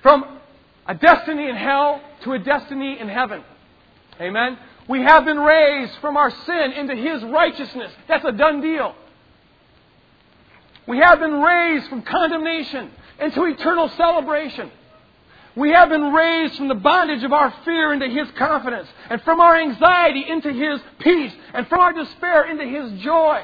from 0.02 0.40
a 0.86 0.96
destiny 0.96 1.48
in 1.48 1.56
hell 1.56 2.02
to 2.26 2.34
a 2.34 2.40
destiny 2.40 3.00
in 3.00 3.08
heaven. 3.08 3.42
Amen? 4.20 4.58
We 4.90 5.04
have 5.04 5.24
been 5.24 5.40
raised 5.40 5.94
from 6.02 6.18
our 6.18 6.32
sin 6.46 6.74
into 6.76 6.96
his 6.96 7.24
righteousness. 7.24 7.94
That's 8.10 8.26
a 8.26 8.34
done 8.34 8.60
deal. 8.60 8.94
We 10.88 11.00
have 11.00 11.20
been 11.20 11.42
raised 11.42 11.88
from 11.88 12.04
condemnation 12.04 12.92
into 13.20 13.44
eternal 13.46 13.90
celebration. 13.90 14.72
We 15.56 15.72
have 15.72 15.90
been 15.90 16.14
raised 16.14 16.56
from 16.56 16.68
the 16.68 16.76
bondage 16.76 17.24
of 17.24 17.32
our 17.32 17.54
fear 17.64 17.94
into 17.94 18.08
His 18.08 18.30
confidence, 18.38 18.90
and 19.10 19.22
from 19.22 19.40
our 19.40 19.56
anxiety 19.56 20.26
into 20.28 20.52
His 20.52 20.82
peace, 21.00 21.32
and 21.54 21.68
from 21.68 21.80
our 21.80 21.94
despair 21.94 22.46
into 22.46 22.66
His 22.66 23.02
joy. 23.02 23.44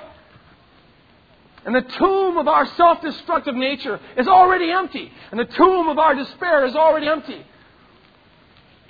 And 1.66 1.76
the 1.76 1.82
tomb 1.82 2.38
of 2.38 2.48
our 2.48 2.66
self 2.76 3.02
destructive 3.02 3.56
nature 3.56 4.00
is 4.18 4.28
already 4.28 4.72
empty, 4.72 5.12
and 5.32 5.40
the 5.40 5.46
tomb 5.46 5.88
of 5.88 6.00
our 6.00 6.16
despair 6.16 6.66
is 6.66 6.76
already 6.76 7.08
empty. 7.08 7.46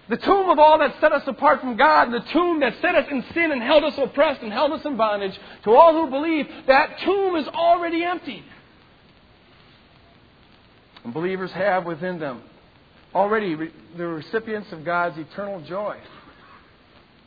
The 0.10 0.18
tomb 0.18 0.50
of 0.50 0.60
all 0.60 0.80
that 0.80 0.96
set 1.00 1.14
us 1.14 1.24
apart 1.26 1.62
from 1.62 1.78
God, 1.78 2.12
the 2.12 2.20
tomb 2.32 2.60
that 2.60 2.74
set 2.82 2.96
us 2.96 3.06
in 3.10 3.24
sin 3.34 3.52
and 3.52 3.62
held 3.62 3.84
us 3.84 3.94
oppressed 3.98 4.42
and 4.42 4.52
held 4.52 4.72
us 4.74 4.84
in 4.84 4.98
bondage, 4.98 5.40
to 5.64 5.72
all 5.72 5.94
who 5.94 6.10
believe, 6.10 6.48
that 6.68 7.00
tomb 7.00 7.36
is 7.38 7.48
already 7.48 8.04
empty. 8.04 8.44
And 11.04 11.14
believers 11.14 11.52
have 11.52 11.86
within 11.86 12.20
them 12.20 12.42
already 13.14 13.56
the 13.98 14.08
recipients 14.08 14.72
of 14.72 14.84
God's 14.84 15.18
eternal 15.18 15.62
joy, 15.62 15.98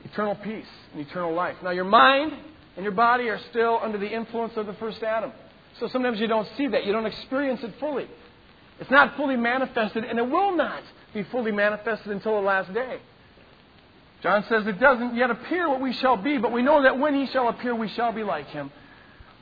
eternal 0.05 0.35
peace, 0.37 0.67
and 0.93 1.07
eternal 1.07 1.33
life. 1.35 1.57
Now, 1.63 1.71
your 1.71 1.85
mind 1.85 2.33
and 2.77 2.85
your 2.85 2.93
body 2.93 3.29
are 3.29 3.41
still 3.51 3.79
under 3.83 3.99
the 3.99 4.09
influence 4.09 4.55
of 4.57 4.67
the 4.67 4.75
first 4.75 5.03
Adam. 5.03 5.33
So 5.81 5.89
sometimes 5.89 6.21
you 6.21 6.27
don't 6.27 6.49
see 6.57 6.69
that. 6.69 6.85
You 6.85 6.93
don't 6.93 7.07
experience 7.07 7.61
it 7.63 7.75
fully. 7.81 8.07
It's 8.81 8.91
not 8.91 9.17
fully 9.17 9.37
manifested, 9.37 10.05
and 10.05 10.19
it 10.19 10.29
will 10.29 10.57
not 10.57 10.83
be 11.15 11.23
fully 11.25 11.53
manifested 11.53 12.11
until 12.13 12.35
the 12.35 12.47
last 12.47 12.73
day. 12.75 12.99
John 14.23 14.45
says 14.49 14.67
it 14.67 14.81
doesn't 14.81 15.15
yet 15.15 15.31
appear 15.31 15.69
what 15.69 15.81
we 15.81 15.93
shall 15.93 16.17
be, 16.17 16.39
but 16.39 16.51
we 16.51 16.63
know 16.63 16.83
that 16.83 16.99
when 16.99 17.15
he 17.15 17.27
shall 17.27 17.49
appear, 17.49 17.75
we 17.75 17.89
shall 17.89 18.13
be 18.13 18.23
like 18.23 18.47
him. 18.49 18.71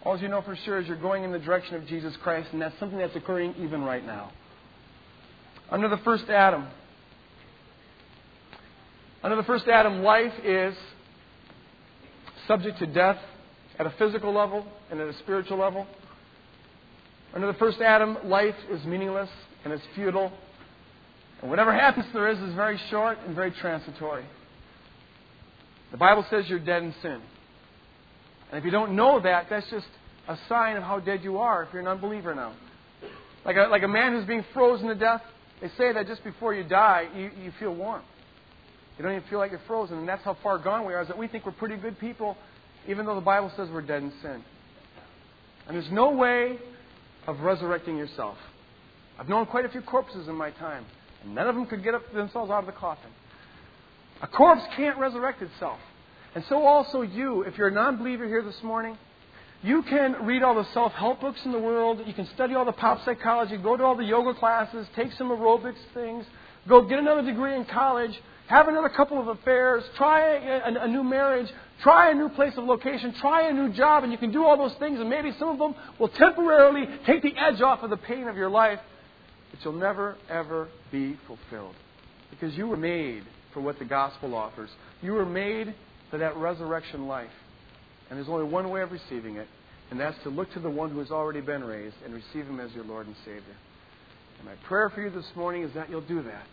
All 0.04 0.18
you 0.18 0.28
know 0.28 0.42
for 0.42 0.56
sure 0.56 0.80
is 0.80 0.88
you're 0.88 0.96
going 0.96 1.22
in 1.22 1.30
the 1.30 1.38
direction 1.38 1.76
of 1.76 1.86
Jesus 1.86 2.16
Christ, 2.18 2.48
and 2.52 2.60
that's 2.60 2.76
something 2.78 2.98
that's 2.98 3.14
occurring 3.14 3.54
even 3.58 3.82
right 3.82 4.04
now. 4.04 4.32
Under 5.70 5.88
the 5.88 5.98
first 5.98 6.28
Adam, 6.28 6.66
under 9.22 9.36
the 9.36 9.44
first 9.44 9.68
Adam, 9.68 10.02
life 10.02 10.32
is 10.42 10.74
subject 12.48 12.80
to 12.80 12.86
death 12.86 13.18
at 13.78 13.86
a 13.86 13.90
physical 13.90 14.32
level 14.32 14.66
and 14.90 15.00
at 15.00 15.06
a 15.06 15.16
spiritual 15.18 15.58
level. 15.58 15.86
Under 17.32 17.46
the 17.46 17.54
first 17.54 17.80
Adam, 17.80 18.18
life 18.24 18.56
is 18.68 18.84
meaningless 18.84 19.30
and 19.64 19.72
it's 19.72 19.82
futile. 19.94 20.32
And 21.42 21.50
whatever 21.50 21.72
happens 21.74 22.06
there 22.14 22.30
is 22.30 22.38
is 22.38 22.54
very 22.54 22.80
short 22.88 23.18
and 23.26 23.34
very 23.34 23.50
transitory. 23.50 24.24
The 25.90 25.98
Bible 25.98 26.24
says 26.30 26.44
you're 26.48 26.58
dead 26.58 26.82
in 26.82 26.94
sin. 27.02 27.20
And 28.50 28.58
if 28.58 28.64
you 28.64 28.70
don't 28.70 28.94
know 28.96 29.20
that, 29.20 29.46
that's 29.50 29.68
just 29.70 29.86
a 30.28 30.38
sign 30.48 30.76
of 30.76 30.82
how 30.82 31.00
dead 31.00 31.22
you 31.22 31.38
are 31.38 31.64
if 31.64 31.70
you're 31.72 31.82
an 31.82 31.88
unbeliever 31.88 32.34
now. 32.34 32.54
Like 33.44 33.56
a, 33.56 33.62
like 33.62 33.82
a 33.82 33.88
man 33.88 34.12
who's 34.12 34.24
being 34.24 34.44
frozen 34.54 34.86
to 34.86 34.94
death, 34.94 35.22
they 35.60 35.68
say 35.76 35.92
that 35.92 36.06
just 36.06 36.22
before 36.22 36.54
you 36.54 36.64
die, 36.64 37.08
you, 37.14 37.30
you 37.42 37.52
feel 37.58 37.74
warm. 37.74 38.02
You 38.96 39.04
don't 39.04 39.12
even 39.12 39.28
feel 39.28 39.38
like 39.38 39.50
you're 39.50 39.60
frozen. 39.66 39.98
And 39.98 40.08
that's 40.08 40.22
how 40.22 40.36
far 40.42 40.58
gone 40.58 40.86
we 40.86 40.94
are, 40.94 41.02
is 41.02 41.08
that 41.08 41.18
we 41.18 41.26
think 41.26 41.44
we're 41.44 41.52
pretty 41.52 41.76
good 41.76 41.98
people, 41.98 42.36
even 42.86 43.04
though 43.04 43.14
the 43.14 43.20
Bible 43.20 43.50
says 43.56 43.68
we're 43.72 43.82
dead 43.82 44.02
in 44.02 44.12
sin. 44.22 44.44
And 45.66 45.76
there's 45.76 45.90
no 45.90 46.10
way 46.10 46.58
of 47.26 47.40
resurrecting 47.40 47.96
yourself. 47.96 48.36
I've 49.18 49.28
known 49.28 49.46
quite 49.46 49.64
a 49.64 49.68
few 49.68 49.82
corpses 49.82 50.28
in 50.28 50.34
my 50.34 50.50
time, 50.50 50.84
none 51.26 51.46
of 51.46 51.54
them 51.54 51.66
could 51.66 51.82
get 51.82 51.94
up 51.94 52.12
themselves 52.12 52.50
out 52.50 52.60
of 52.60 52.66
the 52.66 52.72
coffin. 52.72 53.10
A 54.22 54.26
corpse 54.26 54.62
can't 54.76 54.98
resurrect 54.98 55.42
itself. 55.42 55.78
And 56.34 56.44
so 56.48 56.64
also 56.64 57.02
you, 57.02 57.42
if 57.42 57.58
you're 57.58 57.68
a 57.68 57.72
non 57.72 57.98
believer 57.98 58.26
here 58.26 58.42
this 58.42 58.62
morning, 58.62 58.96
you 59.62 59.82
can 59.82 60.24
read 60.24 60.42
all 60.42 60.54
the 60.54 60.66
self 60.72 60.92
help 60.92 61.20
books 61.20 61.40
in 61.44 61.52
the 61.52 61.58
world. 61.58 62.00
You 62.06 62.14
can 62.14 62.26
study 62.34 62.54
all 62.54 62.64
the 62.64 62.72
pop 62.72 63.04
psychology, 63.04 63.56
go 63.56 63.76
to 63.76 63.84
all 63.84 63.96
the 63.96 64.04
yoga 64.04 64.34
classes, 64.38 64.86
take 64.96 65.12
some 65.12 65.28
aerobics 65.28 65.76
things, 65.94 66.24
go 66.68 66.82
get 66.82 66.98
another 66.98 67.22
degree 67.22 67.54
in 67.54 67.64
college, 67.66 68.12
have 68.48 68.68
another 68.68 68.88
couple 68.88 69.20
of 69.20 69.28
affairs, 69.28 69.84
try 69.96 70.34
a, 70.34 70.84
a, 70.84 70.88
new 70.88 71.04
marriage, 71.04 71.48
try 71.82 72.10
a 72.10 72.14
new 72.14 72.28
place 72.28 72.52
of 72.56 72.64
location, 72.64 73.14
try 73.20 73.48
a 73.48 73.52
new 73.52 73.72
job, 73.72 74.02
and 74.02 74.12
you 74.12 74.18
can 74.18 74.32
do 74.32 74.44
all 74.44 74.56
those 74.56 74.76
things, 74.78 74.98
and 74.98 75.08
maybe 75.08 75.32
some 75.38 75.48
of 75.48 75.58
them 75.58 75.74
will 75.98 76.08
temporarily 76.08 76.86
take 77.06 77.22
the 77.22 77.34
edge 77.36 77.60
off 77.60 77.82
of 77.82 77.90
the 77.90 77.96
pain 77.96 78.28
of 78.28 78.36
your 78.36 78.50
life, 78.50 78.80
but 79.52 79.62
you'll 79.62 79.74
never, 79.74 80.16
ever 80.28 80.68
be 80.90 81.16
fulfilled. 81.28 81.76
Because 82.30 82.56
you 82.56 82.66
were 82.66 82.76
made 82.76 83.22
for 83.54 83.60
what 83.60 83.78
the 83.78 83.84
gospel 83.84 84.34
offers. 84.34 84.70
You 85.02 85.12
were 85.12 85.26
made 85.26 85.74
for 86.10 86.18
that 86.18 86.36
resurrection 86.36 87.06
life. 87.06 87.30
And 88.08 88.18
there's 88.18 88.28
only 88.28 88.50
one 88.50 88.70
way 88.70 88.82
of 88.82 88.90
receiving 88.90 89.36
it, 89.36 89.46
and 89.90 90.00
that's 90.00 90.16
to 90.24 90.30
look 90.30 90.52
to 90.52 90.60
the 90.60 90.70
one 90.70 90.90
who 90.90 90.98
has 90.98 91.10
already 91.10 91.40
been 91.40 91.62
raised 91.62 91.96
and 92.04 92.12
receive 92.12 92.46
him 92.46 92.60
as 92.60 92.72
your 92.72 92.84
Lord 92.84 93.06
and 93.06 93.16
Savior. 93.24 93.56
And 94.38 94.46
my 94.46 94.54
prayer 94.66 94.90
for 94.90 95.02
you 95.02 95.10
this 95.10 95.30
morning 95.36 95.62
is 95.62 95.72
that 95.74 95.88
you'll 95.88 96.00
do 96.00 96.22
that. 96.22 96.44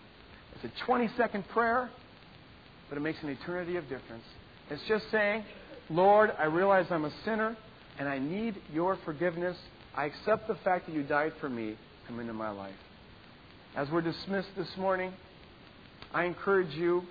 It's 0.55 0.73
a 0.73 0.85
20 0.85 1.09
second 1.17 1.47
prayer, 1.49 1.89
but 2.89 2.97
it 2.97 3.01
makes 3.01 3.19
an 3.23 3.29
eternity 3.29 3.77
of 3.77 3.83
difference. 3.83 4.23
It's 4.69 4.81
just 4.87 5.05
saying, 5.11 5.43
Lord, 5.89 6.31
I 6.37 6.45
realize 6.45 6.85
I'm 6.91 7.05
a 7.05 7.13
sinner 7.25 7.57
and 7.97 8.07
I 8.07 8.19
need 8.19 8.55
your 8.71 8.97
forgiveness. 9.03 9.57
I 9.95 10.05
accept 10.05 10.47
the 10.47 10.55
fact 10.63 10.85
that 10.85 10.95
you 10.95 11.03
died 11.03 11.33
for 11.41 11.49
me. 11.49 11.77
Come 12.07 12.19
into 12.19 12.33
my 12.33 12.49
life. 12.49 12.75
As 13.75 13.89
we're 13.89 14.01
dismissed 14.01 14.49
this 14.57 14.69
morning, 14.77 15.13
I 16.13 16.25
encourage 16.25 16.73
you 16.75 17.03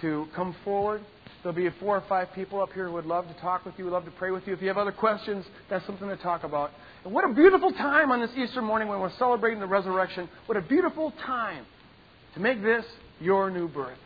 to 0.00 0.26
come 0.34 0.54
forward 0.64 1.02
There'll 1.44 1.54
be 1.54 1.68
four 1.78 1.98
or 1.98 2.04
five 2.08 2.28
people 2.34 2.62
up 2.62 2.72
here 2.72 2.86
who 2.86 2.94
would 2.94 3.04
love 3.04 3.28
to 3.28 3.34
talk 3.34 3.66
with 3.66 3.74
you, 3.76 3.84
would 3.84 3.92
love 3.92 4.06
to 4.06 4.10
pray 4.12 4.30
with 4.30 4.46
you. 4.46 4.54
If 4.54 4.62
you 4.62 4.68
have 4.68 4.78
other 4.78 4.92
questions, 4.92 5.44
that's 5.68 5.84
something 5.84 6.08
to 6.08 6.16
talk 6.16 6.42
about. 6.42 6.70
And 7.04 7.12
what 7.12 7.30
a 7.30 7.34
beautiful 7.34 7.70
time 7.70 8.10
on 8.10 8.20
this 8.22 8.30
Easter 8.34 8.62
morning 8.62 8.88
when 8.88 8.98
we're 8.98 9.12
celebrating 9.18 9.60
the 9.60 9.66
resurrection. 9.66 10.26
What 10.46 10.56
a 10.56 10.62
beautiful 10.62 11.12
time 11.26 11.66
to 12.32 12.40
make 12.40 12.62
this 12.62 12.86
your 13.20 13.50
new 13.50 13.68
birth. 13.68 13.98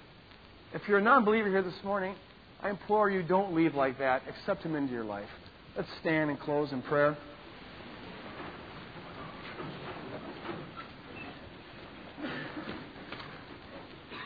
If 0.74 0.82
you're 0.88 0.98
a 0.98 1.02
non 1.02 1.24
believer 1.24 1.48
here 1.48 1.62
this 1.62 1.84
morning, 1.84 2.16
I 2.60 2.70
implore 2.70 3.08
you 3.08 3.22
don't 3.22 3.54
leave 3.54 3.76
like 3.76 4.00
that. 4.00 4.22
Accept 4.28 4.64
Him 4.64 4.74
into 4.74 4.92
your 4.92 5.04
life. 5.04 5.28
Let's 5.76 5.88
stand 6.00 6.30
and 6.30 6.40
close 6.40 6.72
in 6.72 6.82
prayer. 6.82 7.16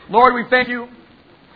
Lord, 0.09 0.33
we 0.33 0.43
thank 0.49 0.67
you 0.67 0.89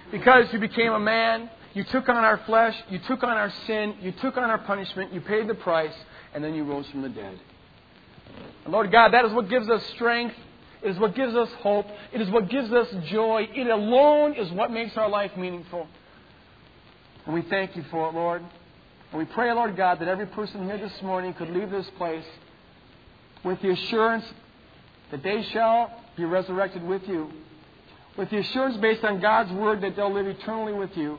because 0.10 0.52
you 0.54 0.60
became 0.60 0.94
a 0.94 1.00
man, 1.00 1.50
you 1.74 1.84
took 1.84 2.08
on 2.08 2.16
our 2.16 2.38
flesh, 2.46 2.76
you 2.90 3.00
took 3.00 3.22
on 3.24 3.30
our 3.30 3.52
sin, 3.66 3.96
you 4.02 4.14
took 4.14 4.38
on 4.38 4.44
our 4.44 4.58
punishment, 4.60 5.14
you 5.14 5.20
paid 5.20 5.48
the 5.48 5.54
price, 5.54 5.94
and 6.34 6.42
then 6.44 6.54
you 6.54 6.64
rose 6.64 6.88
from 6.88 7.02
the 7.02 7.10
dead. 7.10 7.38
And 8.64 8.74
Lord 8.74 8.90
God, 8.90 9.14
that 9.14 9.26
is 9.26 9.34
what 9.34 9.50
gives 9.50 9.70
us 9.70 9.84
strength. 9.96 10.36
It 10.82 10.92
is 10.92 10.98
what 10.98 11.14
gives 11.14 11.36
us 11.36 11.50
hope. 11.60 11.88
It 12.14 12.22
is 12.22 12.30
what 12.30 12.50
gives 12.50 12.72
us 12.72 12.88
joy. 13.10 13.50
It 13.54 13.68
alone 13.68 14.34
is 14.34 14.50
what 14.52 14.72
makes 14.72 14.96
our 14.96 15.10
life 15.10 15.36
meaningful. 15.36 15.86
And 17.26 17.34
we 17.34 17.42
thank 17.42 17.76
you 17.76 17.84
for 17.92 18.08
it, 18.08 18.16
Lord. 18.16 18.42
And 19.12 19.20
we 19.20 19.26
pray, 19.26 19.52
Lord 19.52 19.76
God, 19.76 20.00
that 20.00 20.08
every 20.08 20.28
person 20.28 20.64
here 20.66 20.78
this 20.78 21.02
morning 21.02 21.34
could 21.34 21.50
leave 21.50 21.70
this 21.70 21.90
place 21.98 22.26
with 23.44 23.62
the 23.62 23.72
assurance 23.72 24.24
that 25.12 25.22
they 25.22 25.44
shall 25.52 25.92
be 26.16 26.24
resurrected 26.24 26.84
with 26.84 27.08
you 27.08 27.32
with 28.18 28.30
the 28.30 28.38
assurance 28.38 28.78
based 28.78 29.04
on 29.04 29.22
God's 29.22 29.52
word 29.52 29.82
that 29.82 29.96
they'll 29.96 30.14
live 30.14 30.28
eternally 30.28 30.74
with 30.74 30.96
you. 30.96 31.18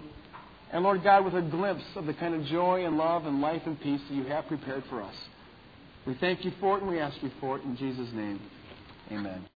And 0.72 0.82
Lord 0.82 1.02
God, 1.02 1.24
with 1.24 1.34
a 1.34 1.42
glimpse 1.42 1.84
of 1.96 2.06
the 2.06 2.14
kind 2.14 2.34
of 2.34 2.44
joy 2.44 2.84
and 2.84 2.98
love 2.98 3.24
and 3.24 3.40
life 3.40 3.62
and 3.64 3.80
peace 3.80 4.00
that 4.08 4.14
you 4.14 4.24
have 4.24 4.46
prepared 4.48 4.84
for 4.90 5.02
us. 5.02 5.14
We 6.06 6.14
thank 6.14 6.44
you 6.44 6.52
for 6.60 6.76
it 6.76 6.82
and 6.82 6.90
we 6.90 6.98
ask 6.98 7.16
you 7.22 7.30
for 7.40 7.58
it 7.58 7.64
in 7.64 7.76
Jesus' 7.76 8.12
name. 8.12 8.40
Amen. 9.10 9.44